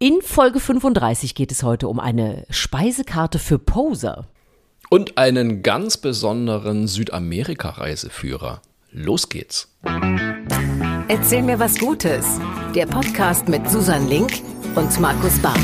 [0.00, 4.26] In Folge 35 geht es heute um eine Speisekarte für Poser.
[4.90, 8.60] Und einen ganz besonderen Südamerika-Reiseführer.
[8.90, 9.72] Los geht's.
[11.06, 12.40] Erzähl mir was Gutes.
[12.74, 14.42] Der Podcast mit Susan Link
[14.74, 15.60] und Markus Barth.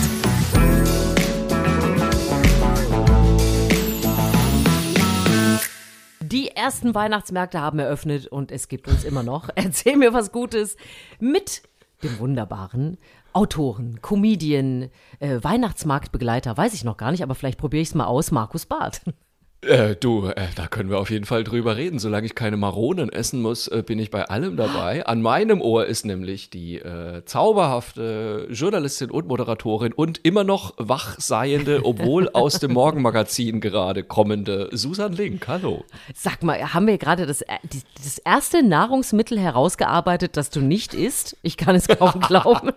[6.22, 9.48] Die ersten Weihnachtsmärkte haben eröffnet und es gibt uns immer noch.
[9.56, 10.76] Erzähl mir was Gutes
[11.18, 11.62] mit
[12.02, 12.98] dem wunderbaren
[13.32, 18.06] Autoren, Comedian, äh, Weihnachtsmarktbegleiter, weiß ich noch gar nicht, aber vielleicht probiere ich es mal
[18.06, 19.02] aus, Markus Barth.
[19.62, 21.98] Äh, du, äh, da können wir auf jeden Fall drüber reden.
[21.98, 25.04] Solange ich keine Maronen essen muss, äh, bin ich bei allem dabei.
[25.04, 31.80] An meinem Ohr ist nämlich die äh, zauberhafte Journalistin und Moderatorin und immer noch wachseiende,
[31.84, 35.46] obwohl aus dem Morgenmagazin gerade kommende Susan Link.
[35.46, 35.84] Hallo.
[36.14, 37.56] Sag mal, haben wir gerade das, äh,
[38.02, 41.36] das erste Nahrungsmittel herausgearbeitet, das du nicht isst?
[41.42, 42.70] Ich kann es kaum glauben.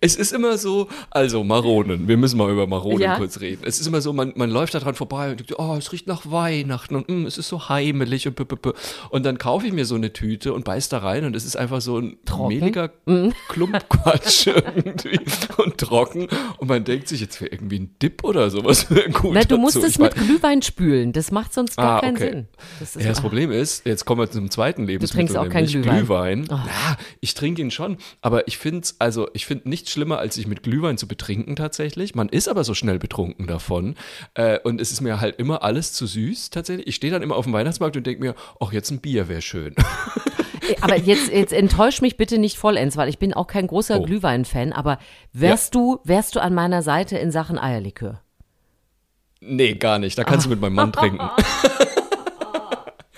[0.00, 3.16] Es ist immer so, also Maronen, wir müssen mal über Maronen Ja.
[3.16, 3.62] kurz reden.
[3.66, 6.06] Es ist immer so, man, man läuft da dran vorbei und denkt, oh, es riecht
[6.06, 8.74] nach Weihnachten und mm, es ist so heimelig und p -p -p.
[9.10, 11.56] Und dann kaufe ich mir so eine Tüte und beiß da rein und es ist
[11.56, 12.48] einfach so ein Trocken.
[12.48, 13.32] mehliger Mhm.
[13.48, 15.18] Klumpquatsch irgendwie
[15.58, 16.28] und trocken.
[16.58, 19.32] Und man denkt sich, jetzt wäre irgendwie ein Dip oder sowas gut.
[19.34, 19.58] Na, du dazu.
[19.58, 21.12] musst es Ich mit Glühwein spülen.
[21.12, 22.30] Das macht sonst gar Ah, keinen okay.
[22.30, 22.48] Sinn.
[22.80, 23.22] Das Ja, das ah.
[23.22, 25.26] Problem ist, jetzt kommen wir zum zweiten Lebensmittel.
[25.34, 26.42] trinkst auch keinen Glühwein.
[26.44, 26.46] Glühwein.
[26.50, 30.34] Ja, ich trinke ihn schon, aber ich finde es also, ich finde nichts schlimmer, als
[30.34, 32.14] sich mit Glühwein zu betrinken tatsächlich.
[32.14, 33.94] Man ist aber so schnell betrunken davon
[34.34, 36.86] äh, und es ist mir halt immer alles zu süß tatsächlich.
[36.86, 39.42] Ich stehe dann immer auf dem Weihnachtsmarkt und denke mir, ach, jetzt ein Bier wäre
[39.42, 39.74] schön.
[40.80, 44.02] Aber jetzt, jetzt enttäusch mich bitte nicht vollends, weil ich bin auch kein großer Oh.
[44.02, 44.98] Glühwein-Fan, aber
[45.32, 48.20] wärst du, wärst du an meiner Seite in Sachen Eierlikör?
[49.40, 50.18] nee, gar nicht.
[50.18, 51.20] Da kannst du mit meinem Mann trinken.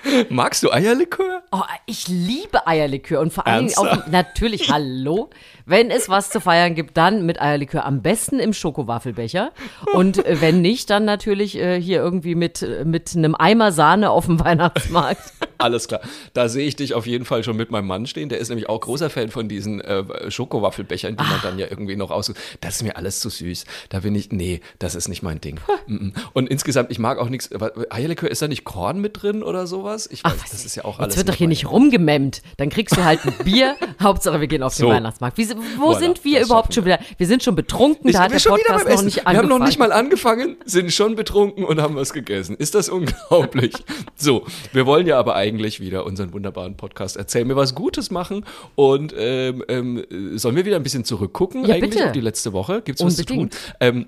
[0.30, 1.42] Magst du Eierlikör?
[1.52, 5.30] Oh, ich liebe Eierlikör und vor allen Dingen auch, natürlich, hallo,
[5.66, 7.84] wenn es was zu feiern gibt, dann mit Eierlikör.
[7.84, 9.52] Am besten im Schokowaffelbecher
[9.92, 14.10] und äh, wenn nicht, dann natürlich äh, hier irgendwie mit, äh, mit einem Eimer Sahne
[14.10, 15.32] auf dem Weihnachtsmarkt.
[15.58, 16.00] Alles klar.
[16.34, 18.28] Da sehe ich dich auf jeden Fall schon mit meinem Mann stehen.
[18.28, 21.96] Der ist nämlich auch großer Fan von diesen äh, Schokowaffelbechern, die man dann ja irgendwie
[21.96, 22.32] noch aus.
[22.60, 23.64] Das ist mir alles zu süß.
[23.88, 25.58] Da bin ich, nee, das ist nicht mein Ding.
[25.86, 26.12] Mm, mm.
[26.32, 27.50] Und insgesamt, ich mag auch nichts.
[27.90, 30.08] Eierlikör, ist da nicht Korn mit drin oder sowas?
[30.10, 31.14] Ich weiß, das ist ja auch alles.
[31.14, 32.42] Jetzt wird doch hier nicht rumgememmt.
[32.56, 33.76] Dann kriegst du halt ein Bier.
[34.00, 34.88] Hauptsache, wir gehen auf den So.
[34.90, 35.38] Weihnachtsmarkt.
[35.38, 35.48] Wie,
[35.78, 36.98] wo Voilà, sind wir überhaupt schon wieder?
[37.16, 39.04] Wir sind schon betrunken, Ich, da hat wir der Podcast noch Essen.
[39.06, 39.50] nicht Wir angefangen.
[39.52, 42.56] haben noch nicht mal angefangen, sind schon betrunken und haben was gegessen.
[42.56, 43.72] Ist das unglaublich?
[44.16, 45.47] so, wir wollen ja aber eigentlich
[45.80, 48.44] wieder unseren wunderbaren Podcast Erzähl mir was Gutes machen.
[48.74, 50.04] Und ähm, ähm,
[50.34, 52.06] sollen wir wieder ein bisschen zurückgucken Ja, eigentlich bitte.
[52.06, 52.82] auf die letzte Woche?
[52.82, 53.50] Gibt es was zu tun?
[53.80, 54.06] Ähm,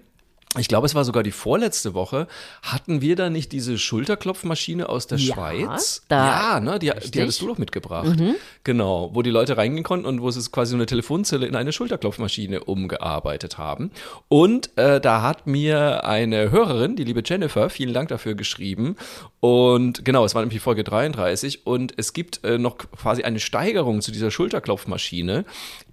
[0.58, 2.26] ich glaube, es war sogar die vorletzte Woche.
[2.62, 6.02] Hatten wir da nicht diese Schulterklopfmaschine aus der Ja, Schweiz?
[6.08, 6.78] da- ja, ne?
[6.80, 8.08] Die, die hattest du doch mitgebracht.
[8.64, 11.54] Genau, wo die Leute reingehen konnten und wo sie es quasi so eine Telefonzelle in
[11.54, 13.92] eine Schulterklopfmaschine umgearbeitet haben.
[14.28, 18.96] Und äh, da hat mir eine Hörerin, die liebe Jennifer, vielen Dank dafür geschrieben.
[19.38, 24.00] Und genau, es war nämlich Folge 33 und es gibt äh, noch quasi eine Steigerung
[24.02, 25.44] zu dieser Schulterklopfmaschine.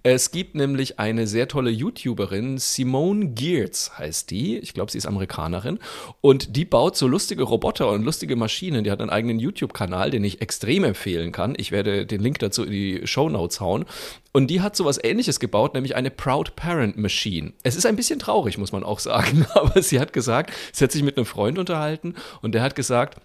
[0.02, 4.58] Es gibt nämlich eine sehr tolle YouTuberin, Simone Geertz heißt die.
[4.58, 5.78] Ich glaube, sie ist Amerikanerin.
[6.20, 8.84] Und die baut so lustige Roboter und lustige Maschinen.
[8.84, 11.54] Die hat einen eigenen YouTube-Kanal, den ich extrem empfehlen kann.
[11.56, 13.84] Ich werde den Link dazu in die Show Notes hauen.
[14.32, 17.52] Und die hat sowas ähnliches gebaut, nämlich eine Proud Parent Machine.
[17.62, 19.46] Es ist ein bisschen traurig, muss man auch sagen.
[19.54, 23.20] Aber sie hat gesagt, sie hat sich mit einem Freund unterhalten und der hat gesagt,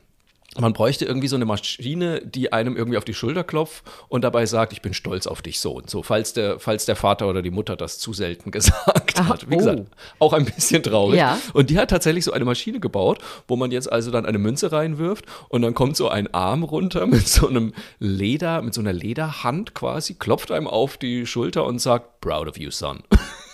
[0.59, 4.45] man bräuchte irgendwie so eine Maschine, die einem irgendwie auf die Schulter klopft und dabei
[4.45, 7.41] sagt, ich bin stolz auf dich so und so, falls der, falls der Vater oder
[7.41, 9.49] die Mutter das zu selten gesagt Aha, hat.
[9.49, 9.57] Wie oh.
[9.57, 9.83] gesagt,
[10.19, 11.19] auch ein bisschen traurig.
[11.19, 11.39] Ja.
[11.53, 14.71] Und die hat tatsächlich so eine Maschine gebaut, wo man jetzt also dann eine Münze
[14.71, 18.93] reinwirft und dann kommt so ein Arm runter mit so einem Leder, mit so einer
[18.93, 23.03] Lederhand quasi, klopft einem auf die Schulter und sagt, proud of you, son.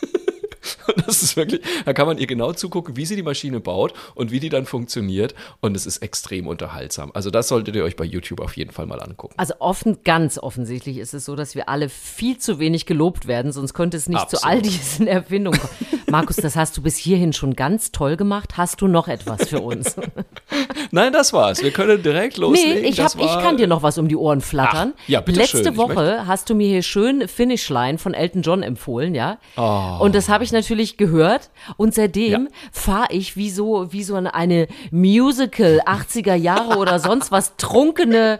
[1.05, 4.31] Das ist wirklich, da kann man ihr genau zugucken, wie sie die Maschine baut und
[4.31, 5.33] wie die dann funktioniert.
[5.59, 7.11] Und es ist extrem unterhaltsam.
[7.13, 9.33] Also das solltet ihr euch bei YouTube auf jeden Fall mal angucken.
[9.37, 13.51] Also offen, ganz offensichtlich ist es so, dass wir alle viel zu wenig gelobt werden,
[13.51, 14.65] sonst könnte es nicht zu all Absolut.
[14.79, 15.73] diesen Erfindungen kommen.
[16.11, 18.57] Markus, das hast du bis hierhin schon ganz toll gemacht.
[18.57, 19.95] Hast du noch etwas für uns?
[20.91, 21.61] Nein, das war's.
[21.63, 22.81] Wir können direkt loslegen.
[22.81, 24.93] Nee, ich, hab, ich war- kann dir noch was um die Ohren flattern.
[24.97, 25.73] Ach, ja, bitte Letzte schön.
[25.73, 29.37] Ich Woche möchte- hast du mir hier schön Finishline von Elton John empfohlen, ja?
[29.55, 29.97] Oh.
[29.99, 30.58] Und das habe ich natürlich
[30.97, 32.47] gehört und seitdem Ja.
[32.71, 38.39] fahre ich wie so wie so eine, Musical 80er Jahre oder sonst was trunkene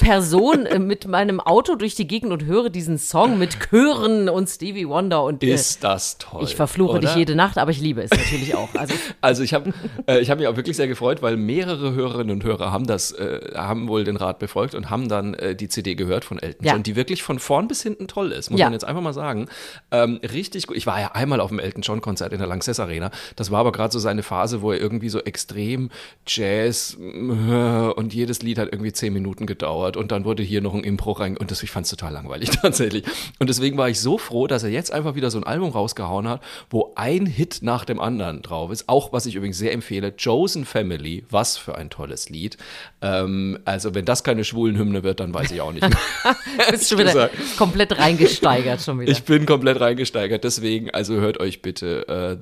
[0.00, 4.48] Person äh, mit meinem Auto durch die Gegend und höre diesen Song mit Chören und
[4.48, 6.42] Stevie Wonder und äh, Ist das toll.
[6.44, 7.00] ich verfluche oder?
[7.00, 8.68] dich jede Nacht, aber ich liebe es natürlich auch.
[8.74, 9.72] Also Also ich habe
[10.06, 12.86] äh, ich hab mich auch wirklich sehr gefreut, weil mehrere mehrere Hörerinnen und Hörer haben
[12.86, 16.38] das, äh, haben wohl den Rat befolgt und haben dann äh, die CD gehört von
[16.38, 16.74] Elton Ja.
[16.74, 18.66] John, die wirklich von vorn bis hinten toll ist, muss Ja.
[18.66, 19.48] man jetzt einfach mal sagen.
[19.90, 20.76] Ähm, richtig gut.
[20.76, 23.10] Ich war ja einmal auf dem Elton John Konzert in der Lanxess Arena.
[23.36, 25.90] Das war aber gerade so seine Phase, wo er irgendwie so extrem
[26.26, 30.84] Jazz und jedes Lied hat irgendwie zehn Minuten gedauert und dann wurde hier noch ein
[30.84, 33.04] Impro rein und das, ich fand es total langweilig tatsächlich.
[33.38, 36.28] Und deswegen war ich so froh, dass er jetzt einfach wieder so ein Album rausgehauen
[36.28, 38.88] hat, wo ein Hit nach dem anderen drauf ist.
[38.88, 42.56] Auch, was ich übrigens sehr empfehle, Chosen Family, was für ein tolles Lied.
[43.00, 45.98] Ähm, also wenn das keine schwulen Hymne wird, dann weiß ich auch nicht mehr.
[46.70, 47.56] Bist schon wieder gesagt.
[47.56, 49.12] komplett reingesteigert schon wieder.
[49.12, 52.36] Ich bin komplett reingesteigert, deswegen, also hört euch bitte äh,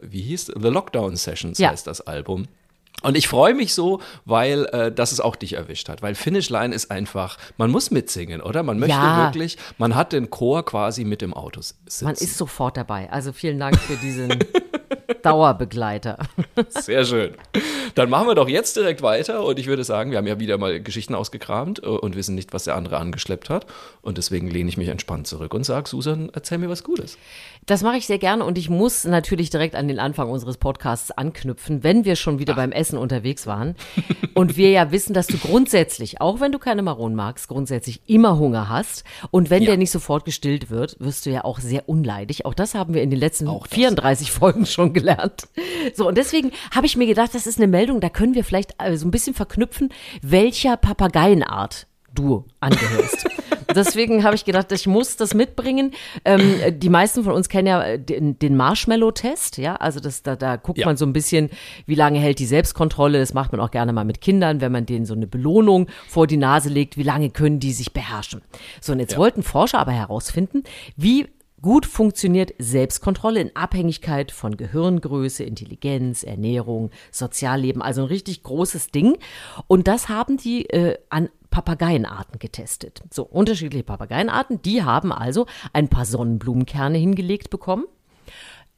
[0.00, 1.70] The, wie hieß, The Lockdown Sessions Ja.
[1.70, 2.46] heißt das Album.
[3.02, 6.00] Und ich freue mich so, weil äh, das es auch dich erwischt hat.
[6.00, 8.62] Weil Finish Line ist einfach, man muss mitsingen, oder?
[8.62, 9.24] Man möchte Ja.
[9.24, 12.04] wirklich, man hat den Chor quasi mit dem Auto sitzen.
[12.06, 13.10] Man ist sofort dabei.
[13.12, 14.30] Also vielen Dank für diesen
[15.22, 16.18] Dauerbegleiter.
[16.68, 17.34] Sehr schön.
[17.94, 20.58] Dann machen wir doch jetzt direkt weiter und ich würde sagen, wir haben ja wieder
[20.58, 23.66] mal Geschichten ausgekramt äh, und wissen nicht, was der andere angeschleppt hat.
[24.02, 27.18] Und deswegen lehne ich mich entspannt zurück und sage, Susan, erzähl mir was Gutes.
[27.66, 31.10] Das mache ich sehr gerne und ich muss natürlich direkt an den Anfang unseres Podcasts
[31.10, 33.74] anknüpfen, wenn wir schon wieder beim Essen unterwegs waren.
[34.34, 38.38] Und wir ja wissen, dass du grundsätzlich, auch wenn du keine Maronen magst, grundsätzlich immer
[38.38, 39.04] Hunger hast.
[39.30, 39.68] Und wenn Ja.
[39.70, 42.44] der nicht sofort gestillt wird, wirst du ja auch sehr unleidig.
[42.44, 43.74] Auch das haben wir in den letzten Auch das.
[43.74, 45.44] 34 Folgen schon gelernt.
[45.94, 48.74] So, und deswegen habe ich mir gedacht, das ist eine Meldung, da können wir vielleicht
[48.82, 49.90] äh, so ein bisschen verknüpfen,
[50.22, 53.26] welcher Papageienart du angehörst.
[53.74, 55.92] Deswegen habe ich gedacht, ich muss das mitbringen.
[56.24, 59.74] Ähm, die meisten von uns kennen ja den, den Marshmallow-Test, ja.
[59.76, 60.86] Also das, da, da guckt Ja.
[60.86, 61.50] man so ein bisschen,
[61.86, 63.18] wie lange hält die Selbstkontrolle.
[63.18, 66.28] Das macht man auch gerne mal mit Kindern, wenn man denen so eine Belohnung vor
[66.28, 68.42] die Nase legt, wie lange können die sich beherrschen.
[68.80, 69.18] So, und jetzt Ja.
[69.18, 70.62] wollten Forscher aber herausfinden,
[70.96, 71.26] wie
[71.62, 79.16] gut funktioniert Selbstkontrolle in Abhängigkeit von Gehirngröße, Intelligenz, Ernährung, Sozialleben, also ein richtig großes Ding.
[79.66, 83.02] Und das haben die äh, an Papageienarten getestet.
[83.12, 87.84] So, unterschiedliche Papageienarten, die haben also ein paar Sonnenblumenkerne hingelegt bekommen.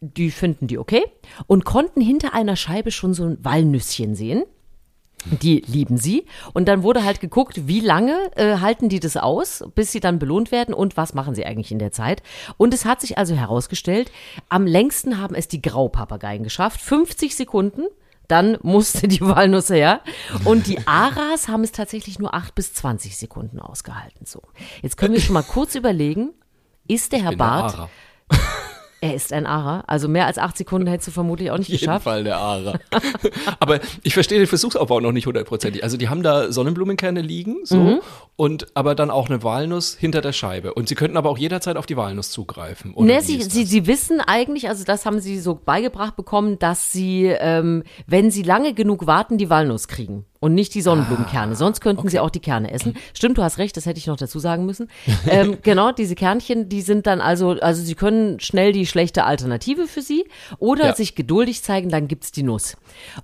[0.01, 1.03] Die finden die okay
[1.47, 4.45] und konnten hinter einer Scheibe schon so ein Walnüsschen sehen.
[5.31, 6.27] Die lieben sie.
[6.53, 10.19] Und dann wurde halt geguckt, wie lange äh, halten die das aus, bis sie dann
[10.19, 12.23] belohnt werden und was machen sie eigentlich in der Zeit.
[12.57, 14.11] Und es hat sich also herausgestellt,
[14.49, 16.81] am längsten haben es die Graupapageien geschafft.
[16.81, 17.83] 50 Sekunden.
[18.29, 20.01] Dann musste die Walnuss her.
[20.45, 24.27] Und die Aras haben es tatsächlich nur 8 bis 20 Sekunden ausgehalten.
[24.27, 24.43] So.
[24.83, 26.31] Jetzt können wir schon mal kurz überlegen,
[26.89, 27.89] ist der Herr Barth.
[29.07, 31.81] Er ist ein Ara, also mehr als 8 Sekunden hättest du vermutlich auch nicht jeden
[31.81, 32.05] geschafft.
[32.05, 32.75] Fall der Ara.
[33.61, 35.83] Aber ich verstehe den Versuchsaufbau noch nicht hundertprozentig.
[35.85, 38.01] Also die haben da Sonnenblumenkerne liegen, so, Mhm.
[38.37, 40.75] und aber dann auch eine Walnuss hinter der Scheibe.
[40.75, 42.95] Und sie könnten aber auch jederzeit auf die Walnuss zugreifen.
[42.99, 47.27] Ne, sie, sie, sie wissen eigentlich, also das haben sie so beigebracht bekommen, dass sie,
[47.27, 51.53] ähm, wenn sie lange genug warten, die Walnuss kriegen und nicht die Sonnenblumenkerne.
[51.53, 52.97] Ah, Sonst könnten sie auch die Kerne essen.
[53.15, 54.89] Stimmt, du hast recht, das hätte ich noch dazu sagen müssen.
[55.29, 59.87] ähm, genau, diese Kernchen, die sind dann also, also sie können schnell die schlechte Alternative
[59.87, 60.25] für sie
[60.59, 60.95] oder Ja.
[60.95, 62.77] sich geduldig zeigen, dann gibt's die Nuss.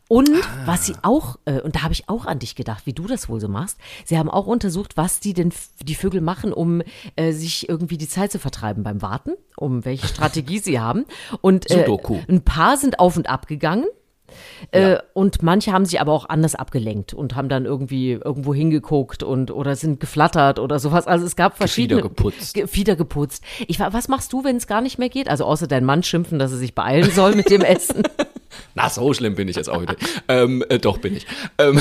[0.09, 0.67] Und Ah.
[0.67, 3.29] was sie auch, äh, und da habe ich auch an dich gedacht, wie du das
[3.29, 6.83] wohl so machst, sie haben auch untersucht, was die denn, die Vögel machen, um
[7.17, 11.05] äh, sich irgendwie die Zeit zu vertreiben beim Warten, um welche Strategie sie haben.
[11.41, 12.19] Und äh, Sudoku.
[12.29, 13.85] ein paar sind auf und ab gegangen.
[14.75, 14.95] Ja.
[14.95, 19.23] Äh, und manche haben sich aber auch anders abgelenkt und haben dann irgendwie irgendwo hingeguckt
[19.23, 21.07] und oder sind geflattert oder sowas.
[21.07, 22.03] Also es gab verschiedene.
[22.03, 22.55] geputzt.
[22.55, 23.45] Ge- Fieder geputzt.
[23.69, 25.29] Ich war, was machst du, wenn es gar nicht mehr geht?
[25.29, 28.03] Also außer dein Mann schimpfen, dass er sich beeilen soll mit dem Essen.
[28.75, 29.97] Na, so schlimm bin ich jetzt auch wieder.
[30.29, 31.27] ähm, äh, doch bin ich.
[31.59, 31.81] Ähm,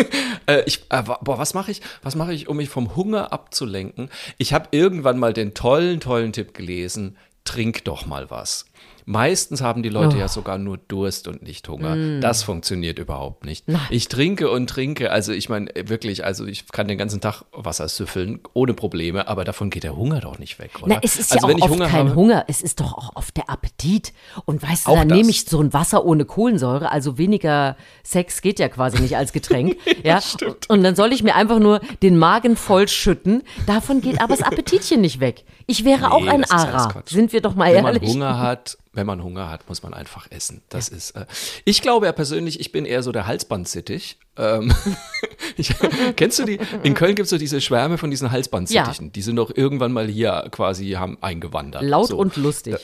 [0.46, 1.82] äh, ich äh, boah, was mache ich?
[2.02, 4.08] Was mache ich, um mich vom Hunger abzulenken?
[4.38, 8.66] Ich habe irgendwann mal den tollen, tollen Tipp gelesen: Trink doch mal was.
[9.04, 10.20] Meistens haben die Leute Oh.
[10.20, 12.20] ja sogar nur Durst und nicht Hunger.
[12.20, 13.66] Das funktioniert überhaupt nicht.
[13.68, 13.80] Nein.
[13.90, 17.42] Ich trinke und trinke, also ich meine äh, wirklich, also ich kann den ganzen Tag
[17.52, 20.94] Wasser süffeln, ohne Probleme, aber davon geht der Hunger doch nicht weg, oder?
[20.94, 22.92] Na, es ist also ja wenn auch oft Hunger kein habe, Hunger, es ist doch
[22.94, 24.12] auch oft der Appetit.
[24.44, 25.16] Und weißt du, Auch dann das.
[25.18, 29.32] nehme ich so ein Wasser ohne Kohlensäure, also weniger Sex geht ja quasi nicht als
[29.32, 29.76] Getränk.
[30.04, 30.20] ja,
[30.68, 33.42] Und dann soll ich mir einfach nur den Magen voll schütten.
[33.66, 35.44] Davon geht aber das Appetitchen nicht weg.
[35.66, 37.02] Ich wäre auch Nee, ein ist alles Ara.
[37.06, 38.10] Sind wir doch mal wenn man ehrlich.
[38.10, 40.62] Hunger hat, wenn man Hunger hat, muss man einfach essen.
[40.68, 41.12] Das ist.
[41.12, 41.26] Äh,
[41.64, 44.18] ich glaube ja persönlich, ich bin eher so der Halsbandsittich.
[44.36, 44.72] Ähm,
[45.56, 45.74] ich,
[46.16, 46.58] kennst du die?
[46.82, 49.12] In Köln gibt es so diese Schwärme von diesen Halsbandsittichen.
[49.12, 51.82] Die sind doch irgendwann mal hier quasi haben eingewandert.
[51.82, 52.18] Laut so.
[52.18, 52.76] und lustig.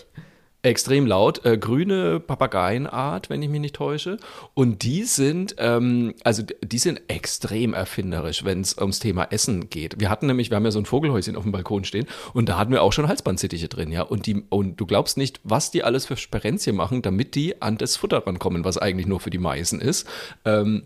[0.68, 4.18] Extrem laut, äh, grüne Papageienart, wenn ich mich nicht täusche.
[4.52, 9.98] Und die sind, ähm, also die sind extrem erfinderisch, wenn es ums Thema Essen geht.
[9.98, 12.58] Wir hatten nämlich, wir haben ja so ein Vogelhäuschen auf dem Balkon stehen und da
[12.58, 14.02] hatten wir auch schon Halsbandsittiche drin, ja.
[14.02, 17.78] Und die, und du glaubst nicht, was die alles für Sperenzien machen, damit die an
[17.78, 20.06] das Futter rankommen, was eigentlich nur für die Meisen ist.
[20.44, 20.82] Ähm,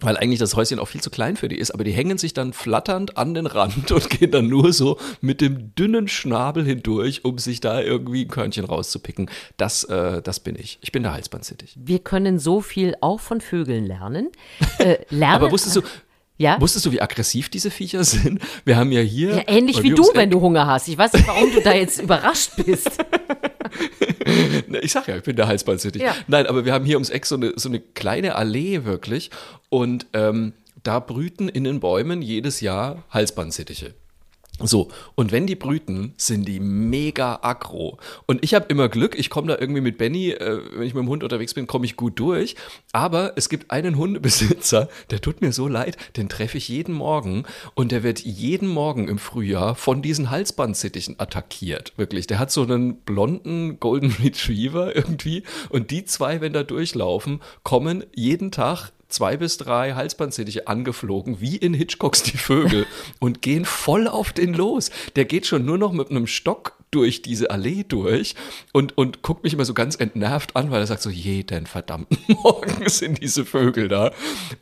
[0.00, 2.34] weil eigentlich das Häuschen auch viel zu klein für die ist, aber die hängen sich
[2.34, 7.24] dann flatternd an den Rand und gehen dann nur so mit dem dünnen Schnabel hindurch,
[7.24, 9.30] um sich da irgendwie ein Körnchen rauszupicken.
[9.56, 10.78] Das, äh, das bin ich.
[10.82, 11.76] Ich bin der Halsbandsittich.
[11.76, 14.30] Wir können so viel auch von Vögeln lernen.
[14.78, 15.82] Äh, lernen Aber wusstest du,
[16.38, 16.60] ja?
[16.60, 18.40] Wusstest du, wie aggressiv diese Viecher sind?
[18.64, 19.36] Wir haben ja hier.
[19.36, 20.86] Ja, ähnlich wie du, wenn du Hunger hast.
[20.88, 22.90] Ich weiß nicht, warum du da jetzt überrascht bist.
[24.82, 26.02] Ich sag ja, ich bin der Halsbandsittich.
[26.02, 26.14] Ja.
[26.26, 29.30] Nein, aber wir haben hier ums Eck so eine, so eine kleine Allee wirklich.
[29.68, 30.52] Und ähm,
[30.82, 33.94] da brüten in den Bäumen jedes Jahr Halsbandsittiche.
[34.62, 37.98] So, und wenn die brüten, sind die mega aggro.
[38.24, 41.02] Und ich habe immer Glück, ich komme da irgendwie mit Benny, äh, wenn ich mit
[41.02, 42.56] dem Hund unterwegs bin, komme ich gut durch.
[42.92, 47.44] Aber es gibt einen Hundebesitzer, der tut mir so leid, den treffe ich jeden Morgen
[47.74, 51.92] und der wird jeden Morgen im Frühjahr von diesen Halsbandsittichen attackiert.
[51.96, 57.42] Wirklich, der hat so einen blonden Golden Retriever irgendwie und die zwei, wenn da durchlaufen,
[57.62, 62.86] kommen jeden Tag zwei bis drei Halsbandsittiche angeflogen, wie in Hitchcocks Die Vögel,
[63.20, 64.90] und gehen voll auf den los.
[65.16, 68.34] Der geht schon nur noch mit einem Stock durch diese Allee durch
[68.72, 72.18] und, und guckt mich immer so ganz entnervt an, weil er sagt so, jeden verdammten
[72.42, 74.12] Morgen sind diese Vögel da.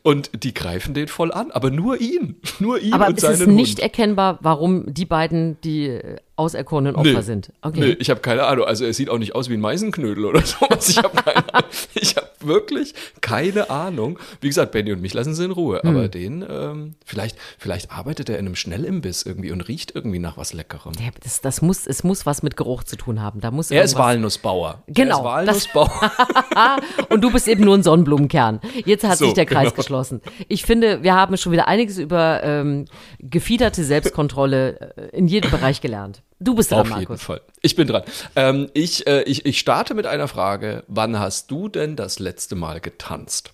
[0.02, 3.40] Und die greifen den voll an, aber nur ihn, nur ihn Aber und es seinen
[3.40, 3.80] ist nicht Hund.
[3.80, 6.00] erkennbar, warum die beiden die
[6.36, 7.20] auserkorenen Opfer Nee.
[7.22, 7.48] sind.
[7.62, 7.96] Nee, Okay.
[8.00, 8.64] ich habe keine Ahnung.
[8.66, 10.88] Also er sieht auch nicht aus wie ein Meisenknödel oder sowas.
[10.88, 14.18] Ich habe habe wirklich keine Ahnung.
[14.40, 15.80] Wie gesagt, Benny und mich lassen sie in Ruhe.
[15.82, 15.88] Hm.
[15.90, 20.36] Aber den, ähm, vielleicht, vielleicht arbeitet er in einem Schnellimbiss irgendwie und riecht irgendwie nach
[20.36, 20.92] was Leckerem.
[20.98, 23.40] Ja, das, das muss, es muss was mit Geruch zu tun haben.
[23.40, 24.82] Da muss Er ist Walnussbauer.
[24.88, 26.12] Genau, Er ist Walnussbauer.
[27.10, 28.60] Und du bist eben nur ein Sonnenblumenkern.
[28.84, 29.76] Jetzt hat So, sich der Kreis genau.
[29.76, 30.20] geschlossen.
[30.48, 32.86] Ich finde, wir haben schon wieder einiges über ähm,
[33.20, 36.22] gefiederte Selbstkontrolle äh, in jedem Bereich gelernt.
[36.40, 37.22] Du bist dran, Auf jeden Markus.
[37.22, 37.40] Fall.
[37.62, 38.02] Ich bin dran.
[38.36, 40.84] Ähm, ich, äh, ich, ich starte mit einer Frage.
[40.88, 43.52] Wann hast du denn das letzte Mal getanzt?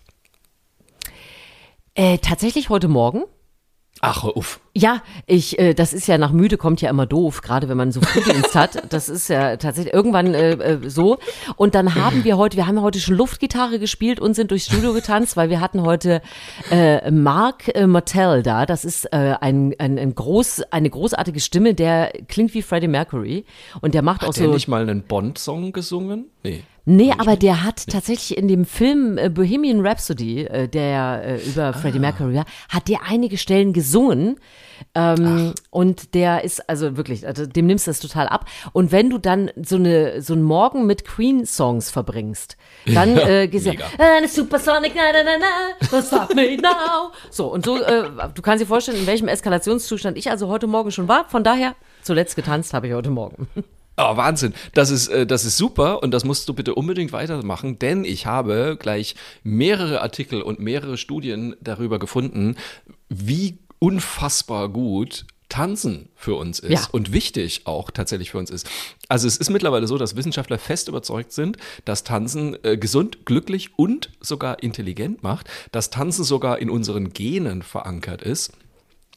[1.94, 3.24] Äh, tatsächlich heute Morgen.
[4.02, 4.60] Ach, auf.
[4.74, 7.92] Ja, ich, äh, das ist ja nach müde kommt ja immer doof, gerade wenn man
[7.92, 8.82] so Frühdienst hat.
[8.92, 11.18] Das ist ja tatsächlich irgendwann äh, äh, so.
[11.56, 14.66] Und dann haben wir heute, wir haben ja heute schon Luftgitarre gespielt und sind durchs
[14.66, 16.22] Studio getanzt, weil wir hatten heute
[16.70, 18.64] äh, Mark äh, Martell da.
[18.64, 23.44] Das ist äh, ein, ein, ein groß, eine großartige Stimme, der klingt wie Freddie Mercury
[23.82, 24.54] und der macht auch Hat er so.
[24.54, 26.30] nicht mal einen Bond-Song gesungen?
[26.42, 26.62] Nee.
[26.84, 31.36] Nee, aber der hat tatsächlich in dem Film äh, Bohemian Rhapsody, äh, der ja äh,
[31.46, 32.00] über Freddie Ah.
[32.00, 34.36] Mercury war, hat der einige Stellen gesungen.
[34.94, 38.46] Ähm, und der ist also wirklich, also dem nimmst du das total ab.
[38.72, 42.56] Und wenn du dann so eine so einen Morgen mit Queen-Songs verbringst,
[42.86, 45.46] dann äh, gehst du eine Supersonic, na na na
[45.92, 47.12] na, stop me now.
[47.30, 50.90] So und so, äh, du kannst dir vorstellen, in welchem Eskalationszustand ich also heute Morgen
[50.90, 51.28] schon war.
[51.28, 53.48] Von daher zuletzt getanzt habe ich heute Morgen.
[54.02, 54.54] Oh, Wahnsinn.
[54.74, 58.26] Das ist, äh, das ist super und das musst du bitte unbedingt weitermachen, denn ich
[58.26, 62.56] habe gleich mehrere Artikel und mehrere Studien darüber gefunden,
[63.08, 66.88] wie unfassbar gut Tanzen für uns ist Ja.
[66.92, 68.70] und wichtig auch tatsächlich für uns ist.
[69.08, 73.70] Also es ist mittlerweile so, dass Wissenschaftler fest überzeugt sind, dass Tanzen äh, gesund, glücklich
[73.76, 78.52] und sogar intelligent macht, dass Tanzen sogar in unseren Genen verankert ist.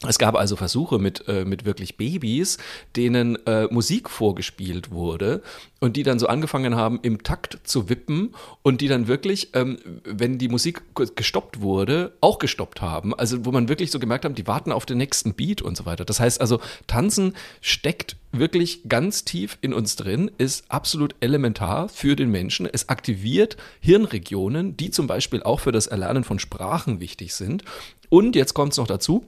[0.06, 2.58] Es gab also Versuche mit, äh, mit wirklich Babys,
[2.94, 5.42] denen äh, Musik vorgespielt wurde
[5.80, 9.78] und die dann so angefangen haben, im Takt zu wippen und die dann wirklich, ähm,
[10.04, 13.14] wenn die Musik ge- gestoppt wurde, auch gestoppt haben.
[13.14, 15.86] Also wo man wirklich so gemerkt hat, die warten auf den nächsten Beat und so
[15.86, 16.04] weiter.
[16.04, 22.14] Das heißt also, Tanzen steckt wirklich ganz tief in uns drin, ist absolut elementar für
[22.14, 22.66] den Menschen.
[22.70, 27.64] Es aktiviert Hirnregionen, die zum Beispiel auch für das Erlernen von Sprachen wichtig sind.
[28.10, 29.24] Und jetzt kommt es noch dazu,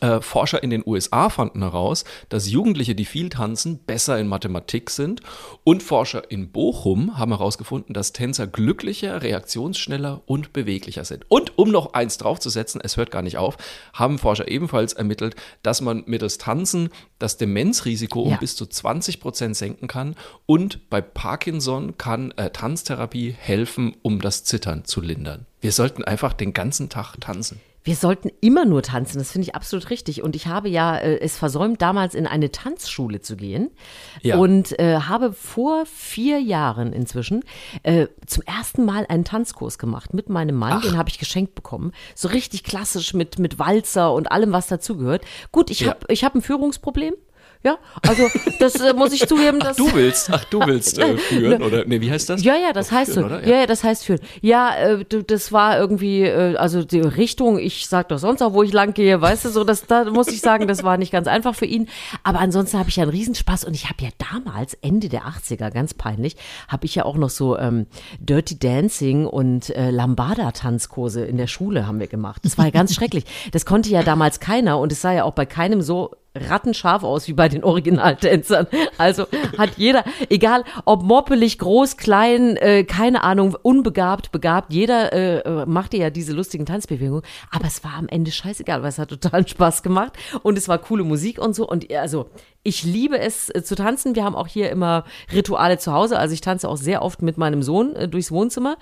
[0.00, 4.90] äh, Forscher in den USA fanden heraus, dass Jugendliche, die viel tanzen, besser in Mathematik
[4.90, 5.20] sind.
[5.64, 11.24] Und Forscher in Bochum haben herausgefunden, dass Tänzer glücklicher, reaktionsschneller und beweglicher sind.
[11.28, 13.56] Und um noch eins draufzusetzen, es hört gar nicht auf,
[13.94, 18.36] haben Forscher ebenfalls ermittelt, dass man mittels Tanzen das Demenzrisiko um Ja.
[18.36, 20.14] bis zu 20 Prozent senken kann.
[20.46, 25.46] Und bei Parkinson kann äh, Tanztherapie helfen, um das Zittern zu lindern.
[25.60, 27.60] Wir sollten einfach den ganzen Tag tanzen.
[27.86, 30.20] Wir sollten immer nur tanzen, das finde ich absolut richtig.
[30.20, 33.70] Und ich habe ja äh, es versäumt, damals in eine Tanzschule zu gehen.
[34.22, 34.38] Ja.
[34.38, 37.44] Und äh, habe vor vier Jahren inzwischen
[37.84, 40.80] äh, zum ersten Mal einen Tanzkurs gemacht mit meinem Mann.
[40.80, 41.92] Den habe ich geschenkt bekommen.
[42.16, 45.24] So richtig klassisch mit, mit Walzer und allem, was dazugehört.
[45.52, 45.90] Gut, ich Ja.
[45.90, 47.14] habe ich hab ein Führungsproblem.
[47.66, 48.28] Ja, also
[48.60, 51.84] das äh, muss ich zugeben, Ach, dass du willst, ach, du willst äh, führen, oder?
[51.84, 52.44] Nee, wie heißt das?
[52.44, 53.34] Ja, ja, das heißt führen, so.
[53.34, 53.44] oder?
[53.44, 53.60] Ja.
[53.62, 54.20] ja, das heißt führen.
[54.40, 58.52] Ja, äh, du, das war irgendwie, äh, also die Richtung, ich sag doch sonst auch,
[58.52, 61.10] wo ich lang gehe, weißt du, so, das, da muss ich sagen, das war nicht
[61.10, 61.88] ganz einfach für ihn.
[62.22, 65.72] Aber ansonsten habe ich ja einen Riesenspaß und ich habe ja damals, Ende der 80er,
[65.72, 66.36] ganz peinlich,
[66.68, 67.86] habe ich ja auch noch so ähm,
[68.20, 72.42] Dirty Dancing und äh, Lambada-Tanzkurse in der Schule haben wir gemacht.
[72.44, 73.24] Das war ja ganz schrecklich.
[73.50, 77.28] Das konnte ja damals keiner und es sah ja auch bei keinem so rattenscharf aus
[77.28, 78.66] wie bei den Originaltänzern.
[78.98, 79.26] Also
[79.58, 85.66] hat jeder, egal ob moppelig, groß, klein, äh, keine Ahnung, unbegabt, begabt, jeder äh, äh,
[85.66, 87.22] machte ja diese lustigen Tanzbewegungen.
[87.50, 90.12] Aber es war am Ende scheißegal, weil es hat totalen Spaß gemacht
[90.42, 91.68] und es war coole Musik und so.
[91.68, 92.30] Und also
[92.66, 94.14] ich liebe es äh, zu tanzen.
[94.16, 96.18] Wir haben auch hier immer Rituale zu Hause.
[96.18, 98.76] Also ich tanze auch sehr oft mit meinem Sohn äh, durchs Wohnzimmer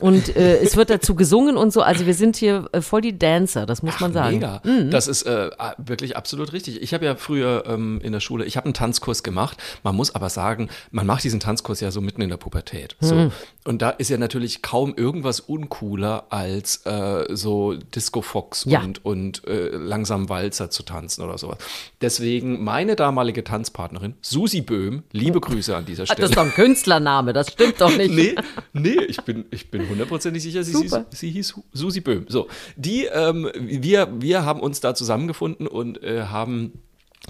[0.00, 1.80] und äh, es wird dazu gesungen und so.
[1.82, 4.34] Also wir sind hier äh, voll die Dancer, das muss man sagen.
[4.34, 4.60] Mega.
[4.90, 6.82] Das ist äh, wirklich absolut richtig.
[6.82, 9.56] Ich habe ja früher ähm, in der Schule, ich habe einen Tanzkurs gemacht.
[9.84, 12.96] Man muss aber sagen, man macht diesen Tanzkurs ja so mitten in der Pubertät.
[13.00, 13.30] So.
[13.64, 18.80] Und da ist ja natürlich kaum irgendwas uncooler als äh, so Disco Fox Ja.
[18.80, 21.58] und, und langsam Walzer zu tanzen oder sowas.
[22.00, 26.28] Deswegen meine damalige Tanzpartnerin, Susi Böhm, liebe Grüße an dieser Das Stelle.
[26.28, 28.14] ist doch ein Künstlername, das stimmt doch nicht.
[28.14, 28.34] Nee,
[28.72, 32.26] nee, ich bin, ich bin hundertprozentig sicher, sie, sie, sie hieß Susi Böhm.
[32.28, 36.72] So, die, ähm, wir, wir haben uns da zusammengefunden und äh, haben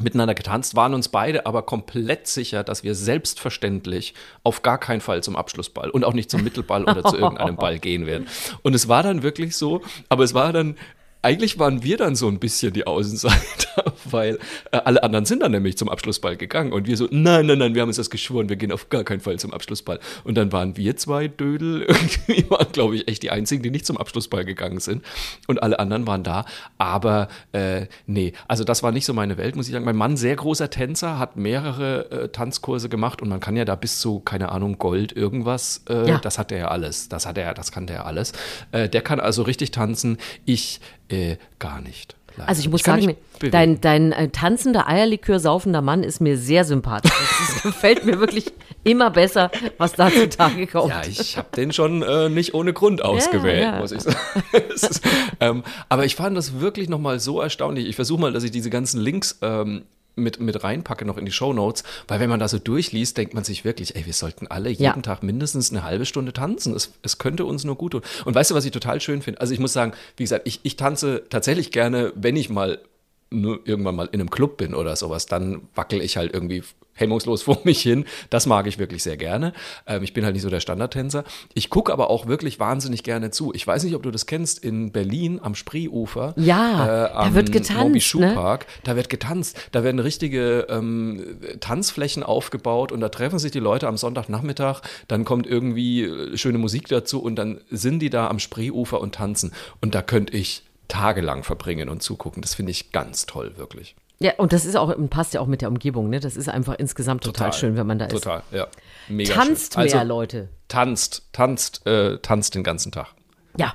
[0.00, 4.14] miteinander getanzt, waren uns beide aber komplett sicher, dass wir selbstverständlich
[4.44, 7.78] auf gar keinen Fall zum Abschlussball und auch nicht zum Mittelball oder zu irgendeinem Ball
[7.80, 8.26] gehen werden.
[8.62, 10.76] Und es war dann wirklich so, aber es war dann
[11.20, 14.38] eigentlich waren wir dann so ein bisschen die Außenseiter, weil
[14.72, 17.74] äh, alle anderen sind dann nämlich zum Abschlussball gegangen und wir so, nein, nein, nein,
[17.74, 20.00] wir haben uns das geschworen, wir gehen auf gar keinen Fall zum Abschlussball.
[20.24, 23.86] Und dann waren wir zwei Dödel, irgendwie waren, glaube ich, echt die einzigen, die nicht
[23.86, 25.04] zum Abschlussball gegangen sind.
[25.46, 26.44] Und alle anderen waren da.
[26.78, 29.84] Aber äh, nee, also das war nicht so meine Welt, muss ich sagen.
[29.84, 33.74] Mein Mann, sehr großer Tänzer, hat mehrere äh, Tanzkurse gemacht und man kann ja da
[33.74, 36.18] bis zu, keine Ahnung, Gold irgendwas, äh, Ja.
[36.18, 37.08] das hat er ja alles.
[37.08, 38.32] Das hat er, das kann der ja alles.
[38.72, 40.18] Äh, der kann also richtig tanzen.
[40.44, 42.14] Ich äh, gar nicht.
[42.38, 42.48] Leider.
[42.48, 43.16] Also ich muss kann sagen,
[43.50, 47.12] dein, dein äh, tanzender Eierlikör saufender Mann ist mir sehr sympathisch.
[47.12, 48.52] Das ist, gefällt mir wirklich
[48.84, 50.90] immer besser, was da zutage kommt.
[50.90, 53.78] Ja, ich habe den schon äh, nicht ohne Grund ausgewählt, ja.
[53.78, 54.16] muss ich sagen.
[54.74, 55.02] Es ist,
[55.40, 57.86] ähm, aber ich fand das wirklich nochmal so erstaunlich.
[57.86, 59.82] Ich versuche mal, dass ich diese ganzen Links ähm,
[60.18, 63.34] mit, mit reinpacke noch in die Show Notes, weil wenn man da so durchliest, denkt
[63.34, 64.92] man sich wirklich, ey, wir sollten alle jeden Ja.
[64.94, 66.74] Tag mindestens eine halbe Stunde tanzen.
[66.74, 68.02] Es, es könnte uns nur gut tun.
[68.24, 69.40] Und weißt du, was ich total schön finde?
[69.40, 72.80] Also ich muss sagen, wie gesagt, ich, ich tanze tatsächlich gerne, wenn ich mal
[73.30, 76.62] nur irgendwann mal in einem Club bin oder sowas, dann wackel ich halt irgendwie
[76.98, 78.04] hemmungslos vor mich hin.
[78.30, 79.52] Das mag ich wirklich sehr gerne.
[79.86, 81.24] Ähm, ich bin halt nicht so der Standardtänzer.
[81.54, 83.52] Ich gucke aber auch wirklich wahnsinnig gerne zu.
[83.54, 86.34] Ich weiß nicht, ob du das kennst, in Berlin am Spreeufer.
[86.36, 88.58] Ja, äh, da am wird getanzt, Moby ne?
[88.84, 89.58] Da wird getanzt.
[89.72, 94.82] Da werden richtige ähm, Tanzflächen aufgebaut und da treffen sich die Leute am Sonntagnachmittag.
[95.06, 99.14] Dann kommt irgendwie äh, schöne Musik dazu und dann sind die da am Spreeufer und
[99.14, 99.52] tanzen.
[99.80, 102.42] Und da könnte ich tagelang verbringen und zugucken.
[102.42, 103.94] Das finde ich ganz toll, wirklich.
[104.20, 106.18] Ja, und das ist auch, passt ja auch mit der Umgebung, ne?
[106.18, 108.12] Das ist einfach insgesamt total, schön, wenn man da ist.
[108.12, 108.66] Total, ja.
[109.08, 109.84] Mega Tanzt schön.
[109.84, 110.48] mehr, also, Leute.
[110.66, 113.14] Tanzt, tanzt, äh, tanzt den ganzen Tag.
[113.56, 113.74] Ja,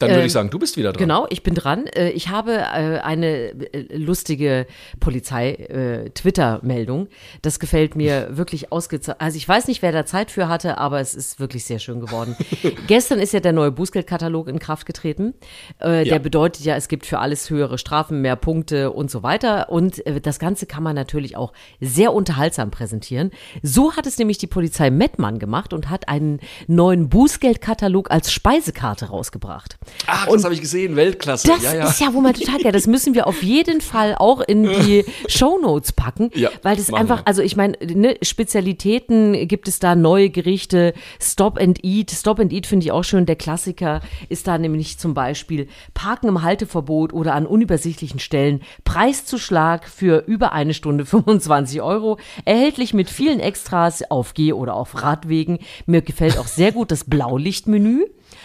[0.00, 0.98] Dann würde Ähm, ich sagen, du bist wieder dran.
[0.98, 1.86] Genau, ich bin dran.
[1.86, 4.66] Äh, Ich habe äh, eine äh, lustige
[4.98, 7.08] Polizei-Twitter-Meldung.
[7.42, 9.20] Das gefällt mir wirklich ausgezeichnet.
[9.20, 12.00] Also ich weiß nicht, wer da Zeit für hatte, aber es ist wirklich sehr schön
[12.00, 12.36] geworden.
[12.86, 15.34] Gestern ist ja der neue Bußgeldkatalog in Kraft getreten.
[15.80, 16.04] Äh, Ja.
[16.14, 19.68] Der bedeutet ja, es gibt für alles höhere Strafen, mehr Punkte und so weiter.
[19.70, 23.30] Und das Ganze kann man natürlich auch sehr unterhaltsam präsentieren.
[23.62, 29.06] So hat es nämlich die Polizei Mettmann gemacht und hat einen neuen Bußgeldkatalog als Speisekarte
[29.10, 29.78] rausgebracht.
[30.06, 31.48] Ach, das habe ich gesehen, Weltklasse.
[31.48, 31.88] Das ja, ja.
[31.88, 32.72] ist ja, wo man total geil.
[32.72, 37.20] Das müssen wir auf jeden Fall auch in die Shownotes packen, Ja, weil das einfach,
[37.20, 37.26] wir.
[37.26, 42.10] also ich meine, ne, Spezialitäten gibt es da neue Gerichte, Stop and Eat.
[42.10, 43.26] Stop and Eat finde ich auch schön.
[43.26, 48.62] Der Klassiker ist da nämlich zum Beispiel Parken im Halteverbot oder an unübersichtlichen Stellen.
[48.84, 52.18] Preiszuschlag für über eine Stunde 25 Euro.
[52.44, 55.58] Erhältlich mit vielen Extras auf Geh- oder auf Radwegen.
[55.86, 58.04] Mir gefällt auch sehr gut das Blaulichtmenü.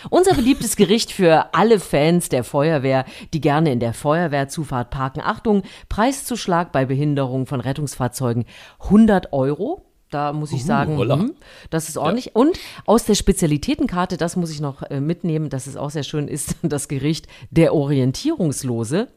[0.10, 5.22] Unser beliebtes Gericht für alle Fans der Feuerwehr, die gerne in der Feuerwehrzufahrt parken.
[5.24, 8.46] Achtung, Preiszuschlag bei Behinderung von Rettungsfahrzeugen
[8.80, 9.86] 100 Euro.
[10.12, 11.16] Da muss ich sagen, holla.
[11.16, 11.34] hm,
[11.72, 12.36] das ist ordentlich.
[12.36, 16.28] Und aus der Spezialitätenkarte, das muss ich noch äh, mitnehmen, das ist auch sehr schön,
[16.28, 19.10] ist das Gericht der Orientierungslose.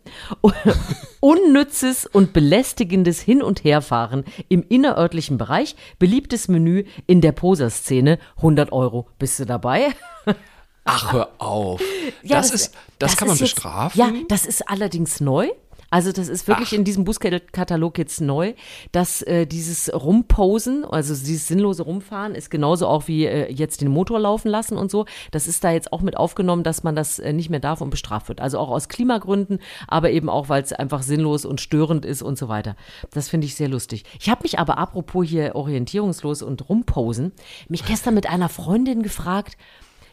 [1.21, 5.77] Unnützes und belästigendes Hin- und Herfahren im innerörtlichen Bereich.
[5.99, 8.19] Beliebtes Menü in der Poserszene.
[8.39, 9.09] 100 Euro.
[9.19, 9.89] Bist du dabei?
[10.89, 11.81] Ach, hör auf.
[12.23, 13.99] Ja, das, ist, das, kann man jetzt- bestrafen.
[14.01, 15.49] Ja, das ist allerdings neu.
[15.91, 16.75] Also das ist wirklich Ach.
[16.75, 18.53] in diesem Bußgeldkatalog jetzt neu,
[18.93, 23.89] dass äh, dieses Rumposen, also dieses sinnlose Rumfahren, ist genauso auch wie äh, jetzt den
[23.89, 25.07] Motor laufen lassen und so.
[25.31, 27.89] Das ist da jetzt auch mit aufgenommen, dass man das äh, nicht mehr darf und
[27.89, 28.43] bestraft wird.
[28.43, 32.37] Also auch aus Klimagründen, aber eben auch, weil es einfach sinnlos und störend ist und
[32.37, 32.77] so weiter.
[33.13, 34.05] Das finde ich sehr lustig.
[34.21, 37.33] Ich habe mich aber apropos hier orientierungslos und rumposen,
[37.71, 39.57] mich gestern mit einer Freundin gefragt,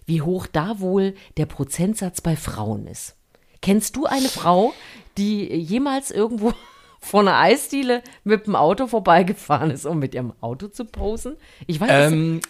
[0.05, 3.15] wie hoch da wohl der Prozentsatz bei Frauen ist.
[3.61, 4.73] Kennst du eine Frau,
[5.17, 6.53] die jemals irgendwo
[6.99, 11.35] vor einer Eisdiele mit dem Auto vorbeigefahren ist, um mit ihrem Auto zu posen?
[11.67, 12.41] Ich weiß Ähm,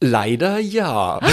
[0.00, 1.20] leider ja.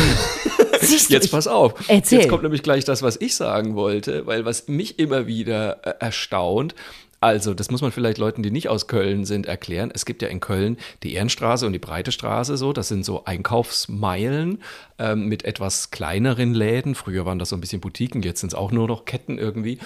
[0.79, 1.73] Siehst du, Jetzt pass auf.
[1.87, 2.19] Erzähl.
[2.19, 5.93] Jetzt kommt nämlich gleich das, was ich sagen wollte, weil was mich immer wieder äh,
[5.99, 6.75] erstaunt,
[7.19, 9.91] also das muss man vielleicht Leuten, die nicht aus Köln sind, erklären.
[9.93, 12.73] Es gibt ja in Köln die Ehrenstraße und die Breite Straße so.
[12.73, 14.61] Das sind so Einkaufsmeilen
[14.99, 16.95] ähm, mit etwas kleineren Läden.
[16.95, 19.79] Früher waren das so ein bisschen Boutiquen, jetzt sind es auch nur noch Ketten irgendwie.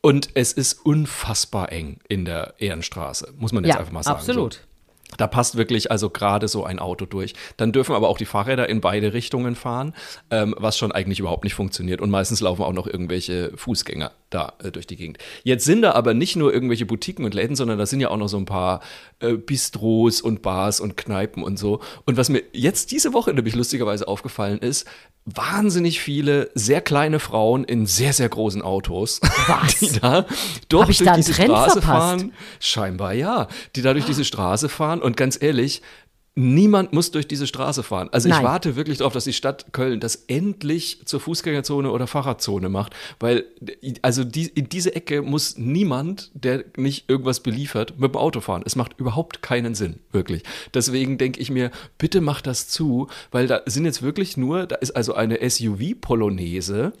[0.00, 4.16] Und es ist unfassbar eng in der Ehrenstraße, muss man jetzt Ja, einfach mal sagen.
[4.18, 4.54] absolut.
[4.54, 4.60] So.
[5.16, 7.32] Da passt wirklich also gerade so ein Auto durch.
[7.56, 9.94] Dann dürfen aber auch die Fahrräder in beide Richtungen fahren,
[10.30, 12.02] ähm, was schon eigentlich überhaupt nicht funktioniert.
[12.02, 15.18] Und meistens laufen auch noch irgendwelche Fußgänger da äh, durch die Gegend.
[15.42, 18.16] Jetzt sind da aber nicht nur irgendwelche Boutiquen und Läden, sondern da sind ja auch
[18.16, 18.80] noch so ein paar
[19.20, 21.80] äh, Bistros und Bars und Kneipen und so.
[22.04, 24.86] Und was mir jetzt diese Woche nämlich lustigerweise aufgefallen ist,
[25.24, 29.78] wahnsinnig viele sehr kleine Frauen in sehr, sehr großen Autos, Was?
[29.80, 32.20] die da ich durch da diese Trend Straße verpasst?
[32.20, 32.32] fahren.
[32.60, 33.48] Scheinbar ja.
[33.76, 35.82] Die da durch diese Straße fahren und ganz ehrlich,
[36.38, 38.08] niemand muss durch diese Straße fahren.
[38.12, 38.38] Also Nein.
[38.38, 42.94] ich warte wirklich darauf, dass die Stadt Köln das endlich zur Fußgängerzone oder Fahrradzone macht,
[43.18, 43.44] weil
[44.02, 48.62] also die, in diese Ecke muss niemand, der nicht irgendwas beliefert, mit dem Auto fahren.
[48.64, 50.44] Es macht überhaupt keinen Sinn, wirklich.
[50.72, 54.76] Deswegen denke ich mir, bitte macht das zu, weil da sind jetzt wirklich nur, da
[54.76, 56.92] ist also eine SUV-Polonaise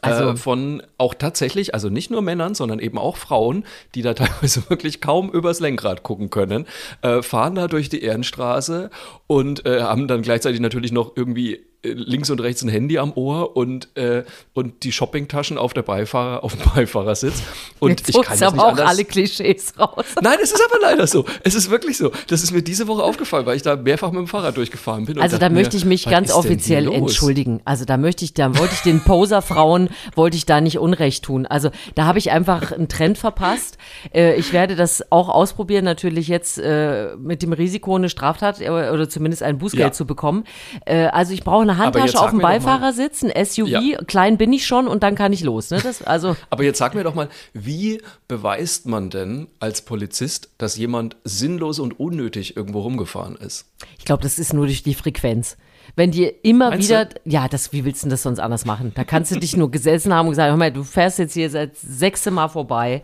[0.00, 4.14] Also- äh, von auch tatsächlich, also nicht nur Männern, sondern eben auch Frauen, die da
[4.42, 6.66] teilweise wirklich kaum übers Lenkrad gucken können,
[7.02, 8.90] äh, fahren da durch die Ehrenstraße
[9.26, 13.56] und äh, haben dann gleichzeitig natürlich noch irgendwie links und rechts ein Handy am Ohr
[13.56, 17.40] und, äh, und die Shoppingtaschen auf der Beifahrer, auf dem Beifahrersitz.
[17.78, 18.88] Und Jetzt ich kann das nicht auch anders.
[18.90, 20.04] alle Klischees raus.
[20.20, 21.24] Nein, es ist aber leider so.
[21.44, 22.10] Es ist wirklich so.
[22.26, 25.20] Das ist mir diese Woche aufgefallen, weil ich da mehrfach mit dem Fahrrad durchgefahren bin.
[25.20, 27.60] Also da dachte mir, möchte ich mich ganz offiziell entschuldigen.
[27.64, 31.46] Also da möchte ich, da wollte ich den Poser-Frauen, wollte ich da nicht Unrecht tun.
[31.46, 33.78] Also da habe ich einfach einen Trend verpasst.
[34.12, 38.68] Äh, ich werde das auch ausprobieren, natürlich jetzt äh, mit dem Risiko, eine Straftat äh,
[38.68, 39.92] oder zumindest ein Bußgeld Ja.
[39.92, 40.42] zu bekommen.
[40.84, 43.80] Äh, also ich brauche eine Handtasche auf dem Beifahrersitz, ein SUV, Ja.
[44.06, 45.70] klein bin ich schon und dann kann ich los.
[45.70, 45.80] Ne?
[45.82, 50.76] Das, also Aber jetzt sag mir doch mal, wie beweist man denn als Polizist, dass
[50.76, 53.66] jemand sinnlos und unnötig irgendwo rumgefahren ist?
[53.98, 55.56] Ich glaube, das ist nur durch die Frequenz.
[55.96, 57.14] Wenn dir immer Meinst wieder, du?
[57.24, 58.92] ja, das, wie willst du denn das sonst anders machen?
[58.94, 61.50] Da kannst du dich nur gesessen haben und gesagt, hör mal, du fährst jetzt hier
[61.50, 63.02] seit sechste Mal vorbei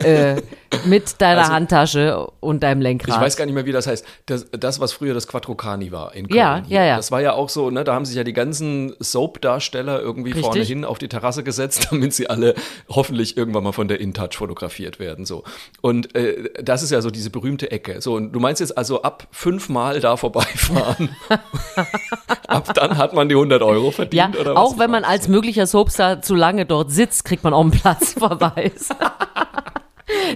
[0.00, 0.36] äh,
[0.84, 3.14] mit deiner Also- Handtasche und deinem Lenkrad.
[3.16, 4.04] Ich weiß gar nicht mehr, wie das heißt.
[4.26, 6.36] Das, das was früher das Quattrocani war in Köln.
[6.38, 6.78] Ja, hier.
[6.80, 6.96] ja, ja.
[6.96, 10.44] Das war ja auch so, ne, da haben sich ja die ganzen Soap-Darsteller irgendwie Richtig.
[10.46, 12.54] vorne hin auf die Terrasse gesetzt, damit sie alle
[12.88, 15.24] hoffentlich irgendwann mal von der InTouch fotografiert werden.
[15.24, 15.44] So.
[15.80, 18.00] Und äh, das ist ja so diese berühmte Ecke.
[18.00, 21.10] So, und du meinst jetzt also ab fünfmal da vorbeifahren.
[22.48, 24.62] ab dann hat man die 100 Euro ja, verdient, oder was?
[24.62, 28.88] auch wenn man als möglicher Soapstar zu lange dort sitzt, kriegt man auch einen Platzverweis.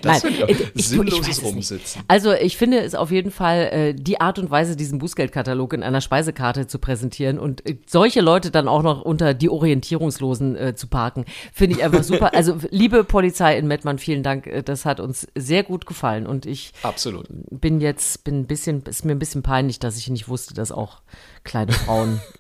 [0.03, 0.49] Das finde ich auch.
[0.49, 1.45] ich- ich Sinnloses nicht.
[1.45, 2.03] Rumsitzen.
[2.09, 5.85] Also ich finde es auf jeden Fall äh, die Art und Weise, diesen Bußgeldkatalog in
[5.85, 10.75] einer Speisekarte zu präsentieren und äh, solche Leute dann auch noch unter die Orientierungslosen äh,
[10.75, 12.35] zu parken, finde ich einfach super.
[12.35, 14.47] Also liebe Polizei in Mettmann, vielen Dank.
[14.49, 17.27] äh, Das hat uns sehr gut gefallen und ich Absolut.
[17.31, 20.73] bin jetzt bin ein bisschen ist mir ein bisschen peinlich, dass ich nicht wusste, dass
[20.73, 21.01] auch
[21.45, 22.21] kleine Frauen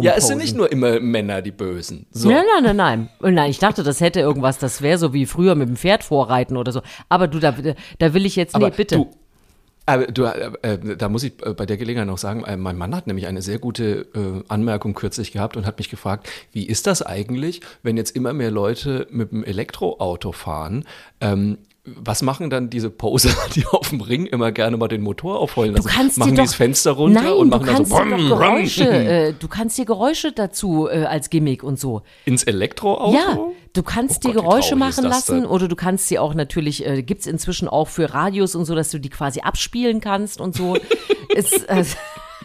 [0.00, 2.06] Ja, es sind nicht nur immer Männer die Bösen.
[2.10, 2.28] So.
[2.28, 3.34] Nein, nein, nein, nein.
[3.34, 6.56] Nein, ich dachte, das hätte irgendwas, das wäre so wie früher mit dem Pferd vorreiten
[6.56, 6.82] oder so.
[7.08, 7.54] Aber du, da,
[7.98, 8.96] da will ich jetzt, nee, Aber bitte.
[8.96, 9.10] Du,
[9.86, 12.76] aber du, äh, äh, da muss ich äh, bei der Gelegenheit noch sagen, äh, mein
[12.76, 16.66] Mann hat nämlich eine sehr gute äh, Anmerkung kürzlich gehabt und hat mich gefragt, wie
[16.66, 20.84] ist das eigentlich, wenn jetzt immer mehr Leute mit dem Elektroauto fahren?
[21.20, 25.38] Ähm, was machen dann diese Poser, die auf dem Ring immer gerne mal den Motor
[25.38, 25.74] aufheulen?
[25.74, 25.96] Du lassen?
[25.96, 29.48] kannst machen die das Fenster runter nein, und machen dann so brumm, Geräusche, äh, du
[29.48, 32.02] kannst dir Geräusche dazu äh, als Gimmick und so.
[32.24, 33.14] ins Elektroauto?
[33.14, 33.38] Ja,
[33.72, 37.02] du kannst Oh dir Gott, Geräusche machen lassen oder du kannst sie auch natürlich, äh,
[37.02, 40.76] gibt's inzwischen auch für Radios und so, dass du die quasi abspielen kannst und so.
[41.34, 41.84] ist, äh,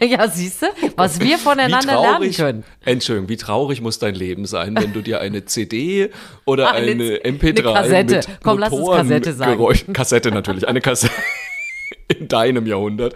[0.00, 2.64] ja, siehst du, was wir voneinander lernen können.
[2.84, 6.10] Entschuldigung, wie traurig muss dein Leben sein, wenn du dir eine CD
[6.44, 8.14] oder Eine- eine, MP3 eine Kassette.
[8.16, 9.52] mit Komm, lass uns Kassette sagen.
[9.52, 11.14] Geräusch, Kassette natürlich, eine Kassette.
[12.08, 13.14] in deinem Jahrhundert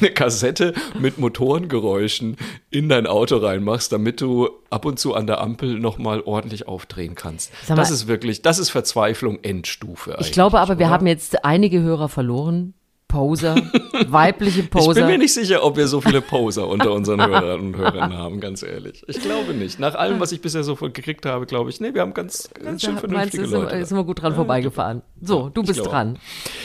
[0.00, 2.36] eine Kassette mit Motorengeräuschen
[2.70, 7.14] in dein Auto reinmachst, damit du ab und zu an der Ampel nochmal ordentlich aufdrehen
[7.14, 7.52] kannst.
[7.68, 10.16] Mal- das ist wirklich, das ist Verzweiflung Endstufe.
[10.20, 10.94] Ich glaube aber, wir oder?
[10.94, 12.74] haben jetzt einige Hörer verloren.
[13.14, 13.54] Poser,
[14.08, 15.06] weibliche Ich bin Poser.
[15.06, 18.64] mir nicht sicher, ob wir so viele Poser unter unseren Hörern und Hörern haben, ganz
[18.64, 19.04] ehrlich.
[19.06, 19.78] Ich glaube nicht.
[19.78, 22.82] Nach allem, was ich bisher so gekriegt habe, glaube ich, nee, wir haben ganz, ganz
[22.82, 23.78] schön meinst vernünftige sind, Leute.
[23.78, 25.02] wir- sind wir gut dran vorbeigefahren.
[25.22, 25.90] So, du bist glaube.
[25.90, 26.18] dran.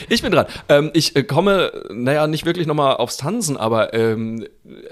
[0.09, 0.47] Ich bin dran.
[0.69, 4.45] Ähm, ich äh, komme, naja, nicht wirklich nochmal aufs Tanzen, aber ähm,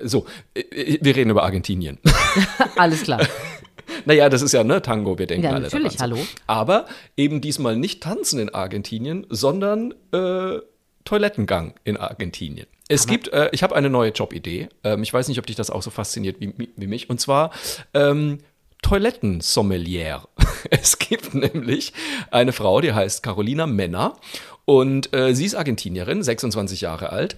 [0.04, 1.98] so, äh, wir reden über Argentinien.
[2.76, 3.22] Alles klar.
[4.06, 6.12] naja, das ist ja, ne, Tango, wir denken Ja, alle natürlich, daran.
[6.18, 6.26] hallo.
[6.46, 6.86] Aber
[7.18, 10.60] eben diesmal nicht tanzen in Argentinien, sondern äh,
[11.08, 12.68] Toilettengang in Argentinien.
[12.90, 14.68] Es gibt, äh, ich habe eine neue Jobidee.
[14.84, 17.10] Ähm, ich weiß nicht, ob dich das auch so fasziniert wie, wie mich.
[17.10, 17.52] Und zwar
[17.94, 18.40] ähm,
[18.82, 20.28] Toilettensommelier.
[20.70, 21.94] Es gibt nämlich
[22.30, 24.18] eine Frau, die heißt Carolina Männer.
[24.66, 27.38] Und äh, sie ist Argentinierin, 26 Jahre alt.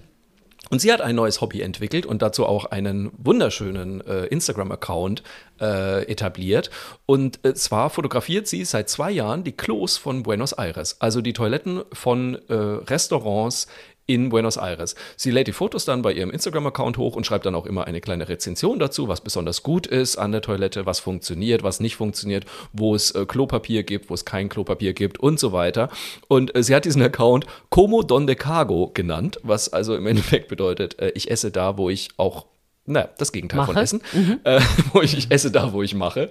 [0.68, 5.22] Und sie hat ein neues Hobby entwickelt und dazu auch einen wunderschönen äh, Instagram-Account
[5.60, 6.70] äh, etabliert.
[7.06, 11.32] Und äh, zwar fotografiert sie seit zwei Jahren die Klos von Buenos Aires, also die
[11.32, 13.66] Toiletten von äh, Restaurants
[14.12, 14.94] in Buenos Aires.
[15.16, 18.00] Sie lädt die Fotos dann bei ihrem Instagram-Account hoch und schreibt dann auch immer eine
[18.00, 22.44] kleine Rezension dazu, was besonders gut ist an der Toilette, was funktioniert, was nicht funktioniert,
[22.72, 25.88] wo es äh, Klopapier gibt, wo es kein Klopapier gibt und so weiter.
[26.28, 30.98] Und äh, sie hat diesen Account Como Donde Cago genannt, was also im Endeffekt bedeutet,
[31.00, 32.46] äh, ich esse da, wo ich auch
[32.86, 33.84] naja, das Gegenteil von Mache.
[33.84, 34.00] Essen.
[34.42, 34.60] Äh,
[34.92, 36.28] wo ich, ich esse da, wo ich mache.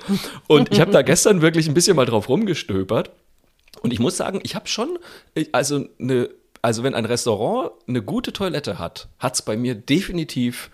[0.48, 3.12] Und ich habe da gestern wirklich ein bisschen mal drauf rumgestöbert.
[3.82, 4.98] Und ich muss sagen, ich habe schon,
[5.36, 6.30] ich- also eine,
[6.62, 10.70] also wenn ein Restaurant eine gute Toilette hat, hat es bei mir definitiv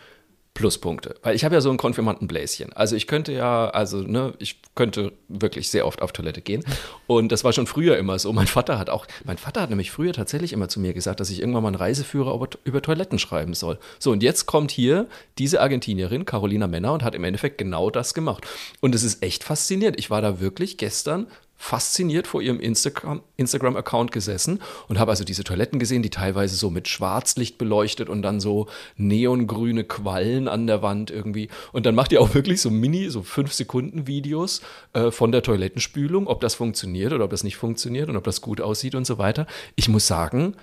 [0.55, 1.15] Pluspunkte.
[1.21, 2.71] Weil ich habe ja so ein Konfirmandenbläschen.
[2.73, 6.63] Also ich könnte ja, also ne, ich könnte wirklich sehr oft auf Toilette gehen.
[7.07, 8.31] Und das war schon früher immer so.
[8.31, 11.29] Mein Vater hat auch, mein Vater hat nämlich früher tatsächlich immer zu mir gesagt, dass
[11.29, 13.77] ich irgendwann mal einen Reiseführer über, Toiletten schreiben soll.
[13.99, 18.13] So, und jetzt kommt hier diese Argentinierin, Carolina Männer, und hat im Endeffekt genau das
[18.13, 18.47] gemacht.
[18.79, 19.99] Und es ist echt faszinierend.
[19.99, 25.43] Ich war da wirklich gestern fasziniert vor ihrem Instagram- Instagram-Account gesessen und habe also diese
[25.43, 30.81] Toiletten gesehen, die teilweise so mit Schwarzlicht beleuchtet und dann so neongrüne Quallen an der
[30.81, 31.49] Wand irgendwie.
[31.71, 34.61] Und dann macht ihr auch wirklich so Mini, so 5-Sekunden-Videos
[34.93, 38.41] äh, von der Toilettenspülung, ob das funktioniert oder ob das nicht funktioniert und ob das
[38.41, 39.47] gut aussieht und so weiter.
[39.75, 40.55] Ich muss sagen,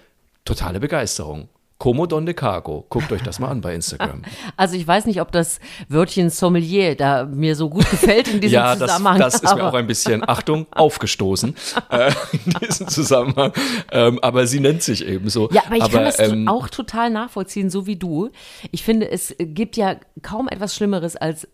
[0.44, 1.48] totale Begeisterung.
[1.82, 2.86] Como Donde Cargo.
[2.90, 4.22] Guckt euch das mal an bei Instagram.
[4.56, 8.54] Also ich weiß nicht, ob das Wörtchen Sommelier da mir so gut gefällt in diesem
[8.54, 9.18] ja, das, Zusammenhang.
[9.18, 11.56] das ist mir aber- auch ein bisschen, Achtung, aufgestoßen
[11.90, 12.12] äh,
[12.44, 13.52] in diesem Zusammenhang.
[13.90, 15.48] Ähm, aber sie nennt sich eben so.
[15.50, 18.30] Ja, aber ich kann das ähm, auch total nachvollziehen, so wie du.
[18.70, 21.48] Ich finde, es gibt ja kaum etwas Schlimmeres als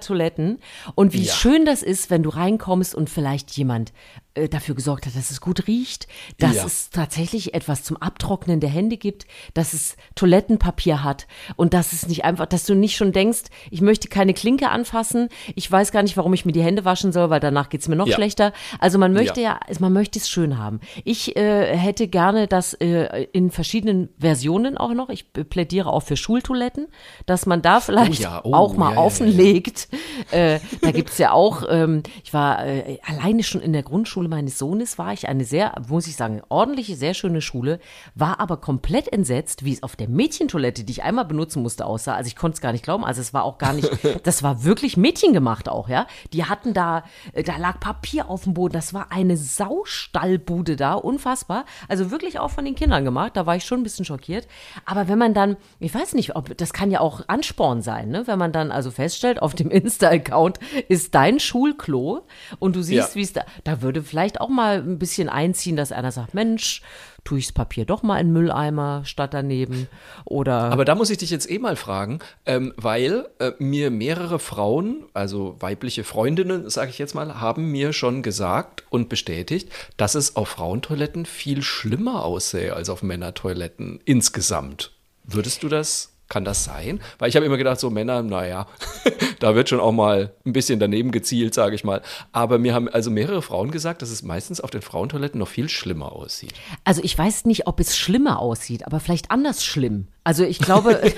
[0.00, 0.60] Toiletten.
[0.94, 1.32] Und wie Ja.
[1.34, 3.92] schön das ist, wenn du reinkommst und vielleicht jemand
[4.34, 6.06] äh, dafür gesorgt hat, dass es gut riecht,
[6.38, 6.64] dass Ja.
[6.66, 12.08] es tatsächlich etwas zum Abtrocknen der Hände gibt, dass es Toilettenpapier hat und dass es
[12.08, 16.02] nicht einfach, dass du nicht schon denkst, ich möchte keine Klinke anfassen, ich weiß gar
[16.02, 18.14] nicht, warum ich mir die Hände waschen soll, weil danach geht's mir noch Ja.
[18.16, 18.52] schlechter.
[18.78, 19.60] Also man möchte Ja.
[19.68, 20.80] ja, man möchte es schön haben.
[21.04, 25.08] Ich äh, hätte gerne das äh, in verschiedenen Versionen auch noch.
[25.10, 26.88] Ich plädiere auch für Schultoiletten,
[27.26, 29.88] dass man da vielleicht ja, oh, auch mal offenlegt.
[30.30, 34.58] Äh, da gibt's ja auch, ähm, ich war äh, alleine schon in der Grundschule meines
[34.58, 37.80] Sohnes, war ich eine sehr, muss ich sagen, ordentliche, sehr schöne Schule,
[38.14, 42.14] war aber komplett entsetzt, wie es auf der Mädchentoilette, die ich einmal benutzen musste, aussah.
[42.14, 43.04] Also ich konnte es gar nicht glauben.
[43.04, 43.90] Also es war auch gar nicht,
[44.24, 46.06] das war wirklich mädchengemacht auch, ja.
[46.32, 48.72] Die hatten da, äh, da lag Papier auf dem Boden.
[48.74, 51.64] Das war eine Saustallbude da, unfassbar.
[51.88, 53.32] Also wirklich auch von den Kindern gemacht.
[53.36, 54.46] Da war ich schon ein bisschen schockiert.
[54.84, 58.26] Aber wenn man dann, ich weiß nicht, ob das kann ja auch Ansporn sein, ne?
[58.26, 60.58] Wenn man dann also feststellt, auf dem Insta-Account
[60.88, 62.26] ist dein Schulklo
[62.58, 63.14] und du siehst, Ja.
[63.14, 66.82] wie es da, da würde vielleicht auch mal ein bisschen einziehen, dass einer sagt, Mensch,
[67.24, 69.88] tue ich das Papier doch mal in Mülleimer statt daneben
[70.24, 74.38] oder Aber da muss ich dich jetzt eh mal fragen, ähm, weil äh, mir mehrere
[74.38, 80.14] Frauen, also weibliche Freundinnen, sage ich jetzt mal, haben mir schon gesagt und bestätigt, dass
[80.14, 84.92] es auf Frauentoiletten viel schlimmer aussähe als auf Männertoiletten insgesamt.
[85.24, 87.00] Würdest du das, kann das sein?
[87.20, 88.66] Weil ich habe immer gedacht, so Männer, naja,
[89.38, 92.02] da wird schon auch mal ein bisschen daneben gezielt, sage ich mal.
[92.32, 95.68] Aber mir haben also mehrere Frauen gesagt, dass es meistens auf den Frauentoiletten noch viel
[95.68, 96.52] schlimmer aussieht.
[96.82, 100.08] Also ich weiß nicht, ob es schlimmer aussieht, aber vielleicht anders schlimm.
[100.24, 101.00] Also ich glaube,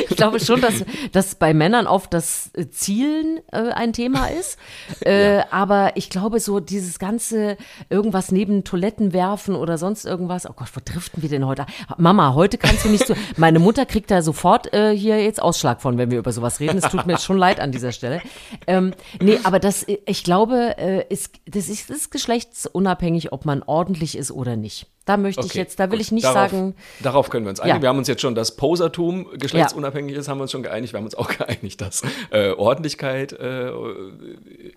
[0.10, 4.58] ich glaube schon, dass, dass bei Männern oft das äh, Zielen äh, ein Thema ist.
[5.02, 7.58] Äh, Aber ich glaube, so dieses ganze
[7.90, 10.50] irgendwas neben Toiletten werfen oder sonst irgendwas.
[10.50, 11.66] Oh Gott, wo driften wir denn heute?
[11.98, 13.16] Mama, heute kannst du nicht so.
[13.38, 16.78] Meine Mutter kriegt da sofort äh, hier jetzt Ausschlag von, wenn wir über sowas reden.
[16.78, 18.22] Es tut mir schon leid an dieser Stelle.
[18.68, 23.46] Ähm, nee, aber das, äh, ich glaube, äh, ist, das ist, das ist geschlechtsunabhängig, ob
[23.46, 24.88] man ordentlich ist oder nicht.
[25.10, 26.06] Da möchte ich Okay, jetzt, da will gut.
[26.06, 27.78] ich nicht darauf, sagen, Darauf können wir uns einigen.
[27.78, 27.82] Ja.
[27.82, 30.94] Wir haben uns jetzt schon, dass Posertum geschlechtsunabhängig ist, haben wir uns schon geeinigt.
[30.94, 33.72] Wir haben uns auch geeinigt, dass äh, Ordentlichkeit äh,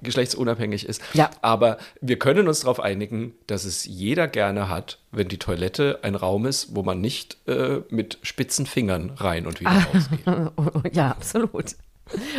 [0.00, 1.02] geschlechtsunabhängig ist.
[1.14, 1.30] Ja.
[1.42, 6.14] Aber wir können uns darauf einigen, dass es jeder gerne hat, wenn die Toilette ein
[6.14, 9.86] Raum ist, wo man nicht äh, mit spitzen Fingern rein und wieder Ah.
[9.92, 10.94] rausgeht.
[10.96, 11.76] ja, absolut.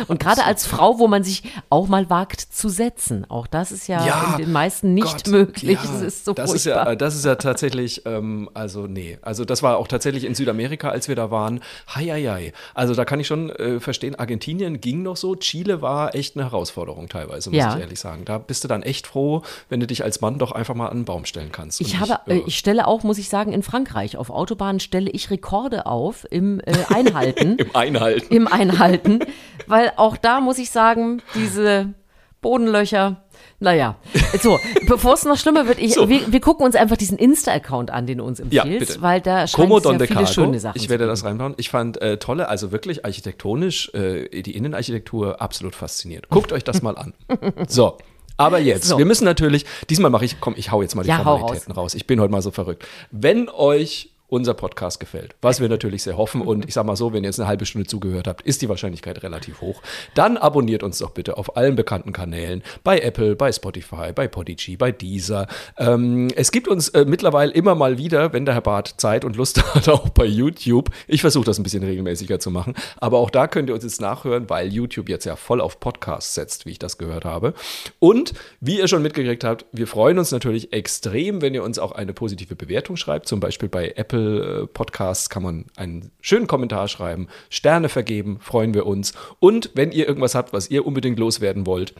[0.08, 3.86] Und gerade als Frau, wo man sich auch mal wagt zu setzen, auch das ist
[3.88, 5.78] ja, Ja, in den meisten nicht Gott, möglich.
[5.82, 9.18] ja, es ist so das ist ja, äh, das ist ja tatsächlich, ähm, also nee,
[9.22, 11.60] also das war auch tatsächlich in Südamerika, als wir da waren.
[11.94, 12.52] Hei, hei, hei.
[12.74, 16.44] Also da kann ich schon äh, verstehen, Argentinien ging noch so, Chile war echt eine
[16.44, 17.74] Herausforderung teilweise, muss Ja.
[17.74, 18.24] ich ehrlich sagen.
[18.24, 20.92] Da bist du dann echt froh, wenn du dich als Mann doch einfach mal an
[20.94, 21.80] einen Baum stellen kannst.
[21.80, 25.10] Ich habe, nicht, äh, ich stelle auch, muss ich sagen, in Frankreich auf Autobahnen stelle
[25.10, 27.56] ich Rekorde auf im äh, Einhalten.
[27.58, 28.34] im Einhalten.
[28.34, 29.20] Im Einhalten,
[29.66, 31.94] weil auch da muss ich sagen, diese
[32.40, 33.16] Bodenlöcher.
[33.60, 33.96] Naja,
[34.42, 36.08] so, bevor es noch schlimmer wird, ich, So.
[36.08, 39.02] wir, wir gucken uns einfach diesen Insta-Account an, den du uns Ja, empfiehlst, bitte.
[39.02, 40.26] weil da scheint Como es ja viele Cargo.
[40.26, 41.54] schöne Sachen Ich werde das reinbauen.
[41.56, 46.28] Ich fand äh, tolle, also wirklich architektonisch, äh, die Innenarchitektur absolut fasziniert.
[46.28, 47.14] Guckt euch das mal an.
[47.68, 47.96] So.
[48.36, 48.98] Aber jetzt, So.
[48.98, 51.94] wir müssen natürlich, diesmal mache ich, komm, ich hau jetzt mal die Ja, Formalitäten raus.
[51.94, 52.84] Ich bin heute mal so verrückt.
[53.12, 57.12] Wenn euch unser Podcast gefällt, was wir natürlich sehr hoffen und ich sag mal so,
[57.12, 59.82] wenn ihr jetzt eine halbe Stunde zugehört habt, ist die Wahrscheinlichkeit relativ hoch,
[60.14, 64.76] dann abonniert uns doch bitte auf allen bekannten Kanälen, bei Apple, bei Spotify, bei Podigy,
[64.76, 65.46] bei Deezer.
[65.76, 69.36] Ähm, es gibt uns äh, mittlerweile immer mal wieder, wenn der Herr Barth Zeit und
[69.36, 70.90] Lust hat, auch bei YouTube.
[71.06, 74.00] Ich versuche das ein bisschen regelmäßiger zu machen, aber auch da könnt ihr uns jetzt
[74.00, 77.54] nachhören, weil YouTube jetzt ja voll auf Podcasts setzt, wie ich das gehört habe.
[77.98, 81.92] Und wie ihr schon mitgekriegt habt, wir freuen uns natürlich extrem, wenn ihr uns auch
[81.92, 83.28] eine positive Bewertung schreibt.
[83.28, 88.74] Zum Beispiel bei Apple äh, Podcasts kann man einen schönen Kommentar schreiben, Sterne vergeben, freuen
[88.74, 89.12] wir uns.
[89.40, 91.94] Und wenn ihr irgendwas habt, was ihr unbedingt loswerden wollt,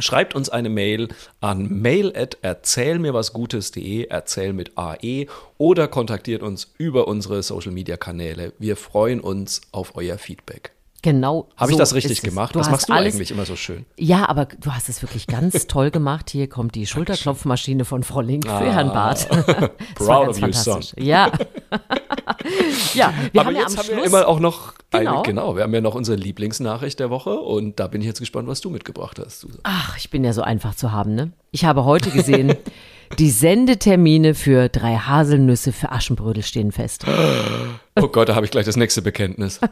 [0.00, 1.06] Schreibt uns eine Mail
[1.40, 8.54] an mail at erzählmirwasgutes.de, erzähl mit AE oder kontaktiert uns über unsere Social Media Kanäle.
[8.58, 10.73] Wir freuen uns auf euer Feedback.
[11.04, 11.50] Genau.
[11.58, 12.54] Habe so ich das richtig gemacht?
[12.54, 13.84] Du Was hast machst du alles, eigentlich immer so schön?
[13.98, 16.30] Ja, aber du hast es wirklich ganz toll gemacht.
[16.30, 18.60] Hier kommt die Schulterklopfmaschine von Frau Link für Ah.
[18.72, 19.28] Herrn Barth.
[19.96, 20.80] Das Proud of you, son.
[20.96, 21.30] Ja.
[22.94, 24.06] ja, wir Aber haben ja jetzt am haben wir Schluss.
[24.06, 25.22] immer auch noch eine, Genau.
[25.22, 28.48] genau, wir haben ja noch unsere Lieblingsnachricht der Woche und da bin ich jetzt gespannt,
[28.48, 29.40] was du mitgebracht hast.
[29.40, 29.60] Susan.
[29.64, 31.32] Ach, ich bin ja so einfach zu haben, ne?
[31.50, 32.54] Ich habe heute gesehen,
[33.18, 37.04] die Sendetermine für drei Haselnüsse für Aschenbrödel stehen fest.
[38.00, 39.60] Oh Gott, da habe ich gleich das nächste Bekenntnis.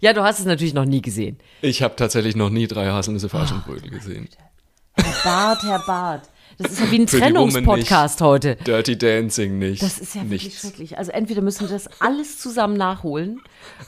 [0.00, 1.36] Ja, du hast es natürlich noch nie gesehen.
[1.60, 4.28] Ich habe tatsächlich noch nie drei Haselnüsse Oh, für Aschenbrödel gesehen.
[4.96, 6.30] Herr Bart, Herr Bart.
[6.58, 8.56] Das ist ja wie ein Trennungspodcast heute.
[8.56, 9.82] Dirty Dancing nicht.
[9.82, 10.98] Das ist ja wirklich schrecklich.
[10.98, 13.40] Also entweder müssen wir das alles zusammen nachholen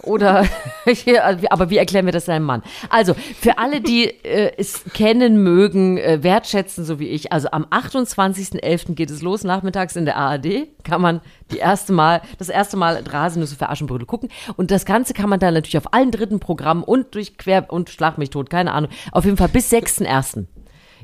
[0.02, 0.46] oder,
[1.50, 2.62] aber wie erklären wir das deinem Mann?
[2.88, 7.64] Also für alle, die äh, es kennen mögen, äh, wertschätzen, so wie ich, also am
[7.64, 8.94] 28.11.
[8.94, 11.20] geht es los, nachmittags in der ARD, kann man
[11.52, 15.38] die erste Mal, das erste Mal Rasenüsse für Aschenbrödel gucken und das Ganze kann man
[15.38, 18.90] dann natürlich auf allen dritten Programmen und durch Quer und Schlag mich tot, keine Ahnung,
[19.12, 20.46] auf jeden Fall bis 6.1.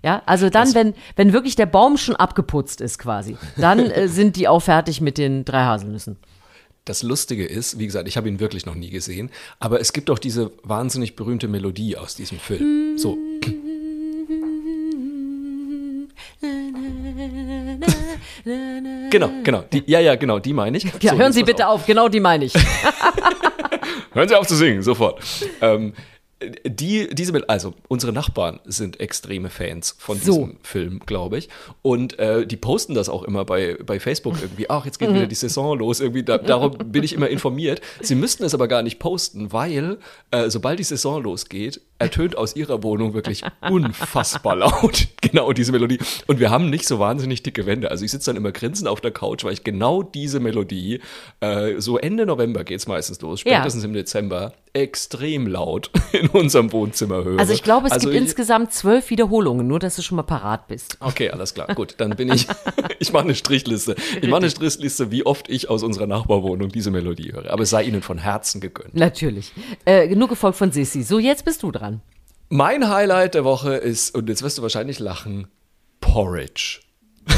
[0.02, 4.36] Ja, also dann, wenn, wenn wirklich der Baum schon abgeputzt ist quasi, dann äh, sind
[4.36, 6.16] die auch fertig mit den drei Haselnüssen.
[6.84, 10.10] Das Lustige ist, wie gesagt, ich habe ihn wirklich noch nie gesehen, aber es gibt
[10.10, 12.98] auch diese wahnsinnig berühmte Melodie aus diesem Film.
[12.98, 13.16] So.
[19.10, 19.62] Genau, genau.
[19.72, 20.84] Die, ja, ja, genau, die meine ich.
[21.00, 21.86] Ja, so, hören Sie bitte auf.
[21.86, 22.54] genau die meine ich.
[24.12, 25.22] Hören Sie auf zu singen, sofort.
[25.60, 25.94] Ähm,
[26.66, 30.32] die, diese, also unsere Nachbarn sind extreme Fans von So.
[30.32, 31.48] diesem Film, glaube ich.
[31.82, 34.68] Und äh, die posten das auch immer bei, bei Facebook irgendwie.
[34.70, 36.00] Ach, jetzt geht wieder die Saison los.
[36.00, 37.80] Irgendwie, da, darum bin ich immer informiert.
[38.00, 39.98] Sie müssten es aber gar nicht posten, weil
[40.30, 45.98] äh, sobald die Saison losgeht, ertönt aus ihrer Wohnung wirklich unfassbar laut genau diese Melodie.
[46.26, 47.90] Und wir haben nicht so wahnsinnig dicke Wände.
[47.90, 51.00] Also ich sitze dann immer grinsend auf der Couch, weil ich genau diese Melodie,
[51.40, 53.56] äh, so Ende November geht es meistens los, Ja.
[53.56, 57.38] spätestens im Dezember, extrem laut in unserem Wohnzimmer höre.
[57.38, 60.22] Also ich glaube, es Also gibt ich- insgesamt zwölf Wiederholungen, nur dass du schon mal
[60.22, 60.96] parat bist.
[61.00, 61.66] Okay, alles klar.
[61.74, 62.46] Gut, dann bin ich.
[62.98, 63.94] ich mache eine Strichliste.
[64.20, 67.50] Ich mache eine Strichliste, wie oft ich aus unserer Nachbarwohnung diese Melodie höre.
[67.50, 68.94] Aber es sei Ihnen von Herzen gegönnt.
[68.94, 69.52] Natürlich.
[69.84, 71.02] Äh, genug gefolgt von Sissi.
[71.02, 71.91] So, jetzt bist du dran.
[72.48, 75.48] Mein Highlight der Woche ist, und jetzt wirst du wahrscheinlich lachen,
[76.00, 76.80] Porridge.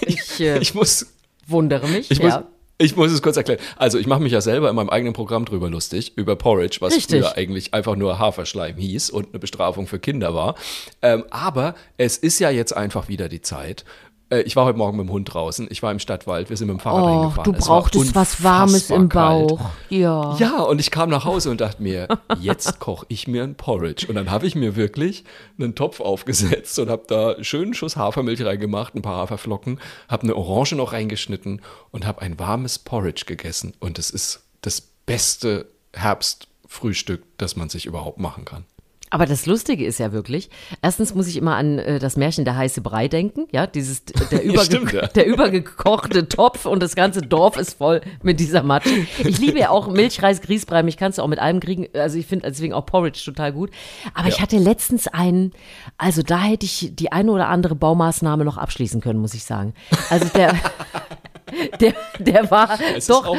[0.00, 1.06] Ich, äh, Ich muss,
[1.46, 2.10] wundere mich.
[2.10, 2.44] ich muss, ja.
[2.78, 3.60] ich muss es kurz erklären.
[3.76, 6.94] Also ich mache mich ja selber in meinem eigenen Programm drüber lustig, über Porridge, was
[6.94, 7.20] Richtig.
[7.20, 10.54] früher eigentlich einfach nur Haferschleim hieß und eine Bestrafung für Kinder war.
[11.02, 13.84] Ähm, aber es ist ja jetzt einfach wieder die Zeit,
[14.28, 15.68] Äh, ich war heute Morgen mit dem Hund draußen.
[15.70, 16.50] Ich war im Stadtwald.
[16.50, 17.52] Wir sind mit dem Fahrrad Oh, reingefahren.
[17.52, 19.58] du Es brauchtest was Warmes im Bauch.
[19.58, 19.70] kalt.
[19.88, 20.36] Ja.
[20.38, 22.08] Ja, und ich kam nach Hause und dachte mir,
[22.40, 24.06] jetzt koche ich mir ein Porridge.
[24.08, 25.24] Und dann habe ich mir wirklich
[25.58, 30.24] einen Topf aufgesetzt und habe da einen schönen Schuss Hafermilch reingemacht, ein paar Haferflocken, habe
[30.24, 31.62] eine Orange noch reingeschnitten
[31.92, 33.74] und habe ein warmes Porridge gegessen.
[33.80, 38.64] Und es ist das beste Herbstfrühstück, das man sich überhaupt machen kann.
[39.10, 40.50] Aber das Lustige ist ja wirklich,
[40.82, 44.42] erstens muss ich immer an äh, das Märchen Der heiße Brei denken, ja, dieses, der,
[44.44, 45.06] überge stimmt, ja.
[45.14, 49.06] der übergekochte Topf und das ganze Dorf ist voll mit dieser Matsche.
[49.18, 52.26] Ich liebe ja auch Milchreis, Grießbrei, mich kannst du auch mit allem kriegen, also ich
[52.26, 53.70] finde deswegen auch Porridge total gut.
[54.14, 54.42] Aber ich Ja.
[54.42, 55.52] hatte letztens einen,
[55.98, 59.74] also da hätte ich die eine oder andere Baumaßnahme noch abschließen können, muss ich sagen.
[60.10, 60.54] Also der...
[61.80, 63.36] Der, der war Es doch auch-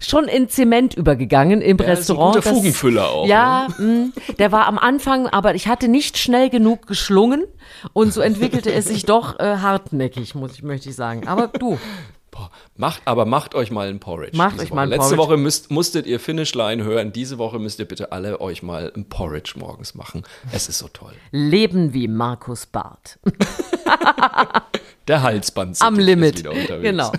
[0.00, 2.36] schon in Zement übergegangen im Ja, ist ein Restaurant.
[2.36, 3.30] guter Fugenfüller auch, ne?
[3.30, 4.08] Ja, mh,
[4.38, 7.44] der war am Anfang, aber ich hatte nicht schnell genug geschlungen
[7.92, 11.28] und so entwickelte es sich doch äh, hartnäckig, muss ich, möchte ich sagen.
[11.28, 11.78] Aber du,
[12.30, 14.36] Boah, macht, aber macht euch mal ein Porridge.
[14.36, 14.96] Macht euch mal ein Woche.
[14.98, 15.32] Letzte Porridge.
[15.32, 17.12] Woche müsst, musstet ihr Finish Line hören.
[17.12, 20.22] Diese Woche müsst ihr bitte alle euch mal ein Porridge morgens machen.
[20.52, 21.12] Es ist so toll.
[21.32, 23.18] leben wie Markus Barth.
[25.08, 26.38] Der Halsband Am Limit.
[26.38, 26.82] wieder unterwegs.
[26.82, 27.10] Genau.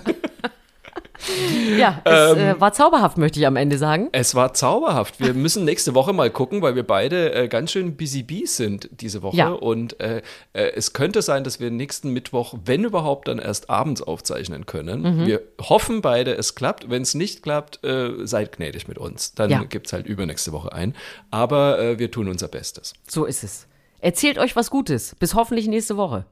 [1.78, 4.10] Ja, es äh, war zauberhaft, möchte ich am Ende sagen.
[4.12, 5.20] Es war zauberhaft.
[5.20, 8.90] Wir müssen nächste Woche mal gucken, weil wir beide äh, ganz schön busy bees sind
[8.92, 9.38] diese Woche.
[9.38, 9.50] Ja.
[9.50, 10.22] Und äh,
[10.54, 15.02] äh, es könnte sein, dass wir nächsten Mittwoch, wenn überhaupt, dann erst abends aufzeichnen können.
[15.02, 15.26] Mhm.
[15.28, 16.90] Wir hoffen beide, es klappt.
[16.90, 19.34] Wenn es nicht klappt, äh, seid gnädig mit uns.
[19.36, 19.64] Dann Ja.
[19.64, 20.96] gibt es halt übernächste Woche ein.
[21.30, 22.94] Aber äh, wir tun unser Bestes.
[23.08, 23.68] So ist es.
[24.00, 25.16] Erzählt euch was Gutes.
[25.20, 26.26] Bis hoffentlich nächste Woche.